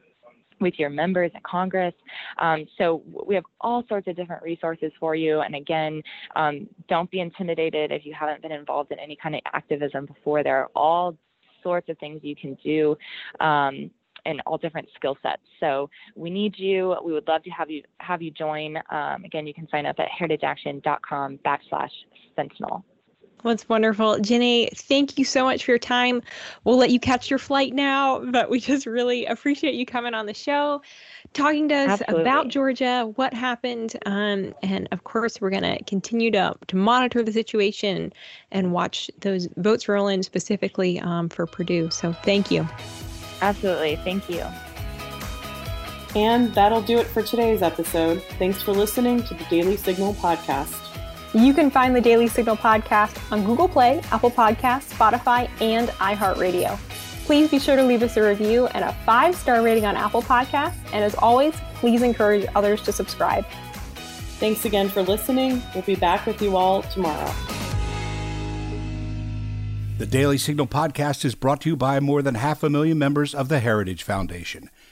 with 0.61 0.75
your 0.77 0.89
members 0.89 1.31
at 1.35 1.43
Congress. 1.43 1.93
Um, 2.39 2.65
so 2.77 3.03
we 3.27 3.35
have 3.35 3.43
all 3.59 3.83
sorts 3.87 4.07
of 4.07 4.15
different 4.15 4.43
resources 4.43 4.91
for 4.99 5.15
you. 5.15 5.41
And 5.41 5.55
again, 5.55 6.01
um, 6.35 6.67
don't 6.87 7.09
be 7.11 7.19
intimidated 7.19 7.91
if 7.91 8.05
you 8.05 8.13
haven't 8.17 8.41
been 8.41 8.51
involved 8.51 8.91
in 8.91 8.99
any 8.99 9.17
kind 9.21 9.35
of 9.35 9.41
activism 9.53 10.05
before. 10.05 10.43
There 10.43 10.57
are 10.57 10.69
all 10.75 11.17
sorts 11.63 11.89
of 11.89 11.97
things 11.99 12.21
you 12.23 12.35
can 12.35 12.57
do. 12.63 12.95
Um, 13.39 13.91
and 14.25 14.39
all 14.45 14.57
different 14.57 14.87
skill 14.95 15.17
sets. 15.23 15.41
So 15.59 15.89
we 16.15 16.29
need 16.29 16.53
you. 16.55 16.95
We 17.03 17.11
would 17.11 17.27
love 17.27 17.41
to 17.43 17.49
have 17.49 17.71
you 17.71 17.81
have 17.97 18.21
you 18.21 18.29
join. 18.29 18.77
Um, 18.91 19.23
again, 19.23 19.47
you 19.47 19.53
can 19.53 19.67
sign 19.69 19.87
up 19.87 19.95
at 19.97 20.07
heritageaction.com 20.19 21.39
backslash 21.43 21.89
sentinel. 22.35 22.85
That's 23.43 23.67
wonderful. 23.67 24.19
Jenny, 24.19 24.69
thank 24.75 25.17
you 25.17 25.25
so 25.25 25.43
much 25.43 25.65
for 25.65 25.71
your 25.71 25.79
time. 25.79 26.21
We'll 26.63 26.77
let 26.77 26.91
you 26.91 26.99
catch 26.99 27.29
your 27.29 27.39
flight 27.39 27.73
now, 27.73 28.19
but 28.19 28.49
we 28.49 28.59
just 28.59 28.85
really 28.85 29.25
appreciate 29.25 29.73
you 29.73 29.85
coming 29.85 30.13
on 30.13 30.25
the 30.25 30.33
show, 30.33 30.81
talking 31.33 31.67
to 31.69 31.75
us 31.75 32.01
Absolutely. 32.01 32.21
about 32.21 32.47
Georgia, 32.49 33.11
what 33.15 33.33
happened. 33.33 33.95
Um, 34.05 34.53
and 34.61 34.87
of 34.91 35.03
course, 35.03 35.41
we're 35.41 35.49
going 35.49 35.63
to 35.63 35.83
continue 35.85 36.29
to, 36.31 36.55
to 36.67 36.75
monitor 36.75 37.23
the 37.23 37.31
situation 37.31 38.13
and 38.51 38.71
watch 38.71 39.09
those 39.21 39.47
votes 39.57 39.87
roll 39.87 40.07
in 40.07 40.21
specifically 40.23 40.99
um, 40.99 41.29
for 41.29 41.47
Perdue. 41.47 41.89
So 41.89 42.13
thank 42.13 42.51
you. 42.51 42.67
Absolutely. 43.41 43.95
Thank 43.97 44.29
you. 44.29 44.45
And 46.13 46.53
that'll 46.53 46.81
do 46.81 46.99
it 46.99 47.07
for 47.07 47.23
today's 47.23 47.61
episode. 47.61 48.21
Thanks 48.37 48.61
for 48.61 48.73
listening 48.73 49.23
to 49.23 49.33
the 49.33 49.45
Daily 49.45 49.77
Signal 49.77 50.13
podcast. 50.15 50.90
You 51.33 51.53
can 51.53 51.71
find 51.71 51.95
the 51.95 52.01
Daily 52.01 52.27
Signal 52.27 52.57
podcast 52.57 53.31
on 53.31 53.45
Google 53.45 53.69
Play, 53.69 54.01
Apple 54.11 54.31
Podcasts, 54.31 54.93
Spotify, 54.93 55.49
and 55.61 55.87
iHeartRadio. 55.89 56.77
Please 57.23 57.49
be 57.49 57.57
sure 57.57 57.77
to 57.77 57.83
leave 57.83 58.03
us 58.03 58.17
a 58.17 58.21
review 58.21 58.67
and 58.67 58.83
a 58.83 58.91
five 59.05 59.33
star 59.35 59.61
rating 59.61 59.85
on 59.85 59.95
Apple 59.95 60.21
Podcasts. 60.21 60.75
And 60.91 61.05
as 61.05 61.15
always, 61.15 61.55
please 61.75 62.01
encourage 62.01 62.45
others 62.53 62.81
to 62.81 62.91
subscribe. 62.91 63.45
Thanks 64.39 64.65
again 64.65 64.89
for 64.89 65.03
listening. 65.03 65.61
We'll 65.73 65.83
be 65.83 65.95
back 65.95 66.25
with 66.25 66.41
you 66.41 66.57
all 66.57 66.81
tomorrow. 66.81 67.31
The 69.99 70.07
Daily 70.07 70.37
Signal 70.37 70.67
podcast 70.67 71.23
is 71.23 71.35
brought 71.35 71.61
to 71.61 71.69
you 71.69 71.77
by 71.77 72.01
more 72.01 72.21
than 72.21 72.35
half 72.35 72.61
a 72.63 72.69
million 72.69 72.97
members 72.97 73.33
of 73.33 73.47
the 73.47 73.59
Heritage 73.59 74.03
Foundation. 74.03 74.69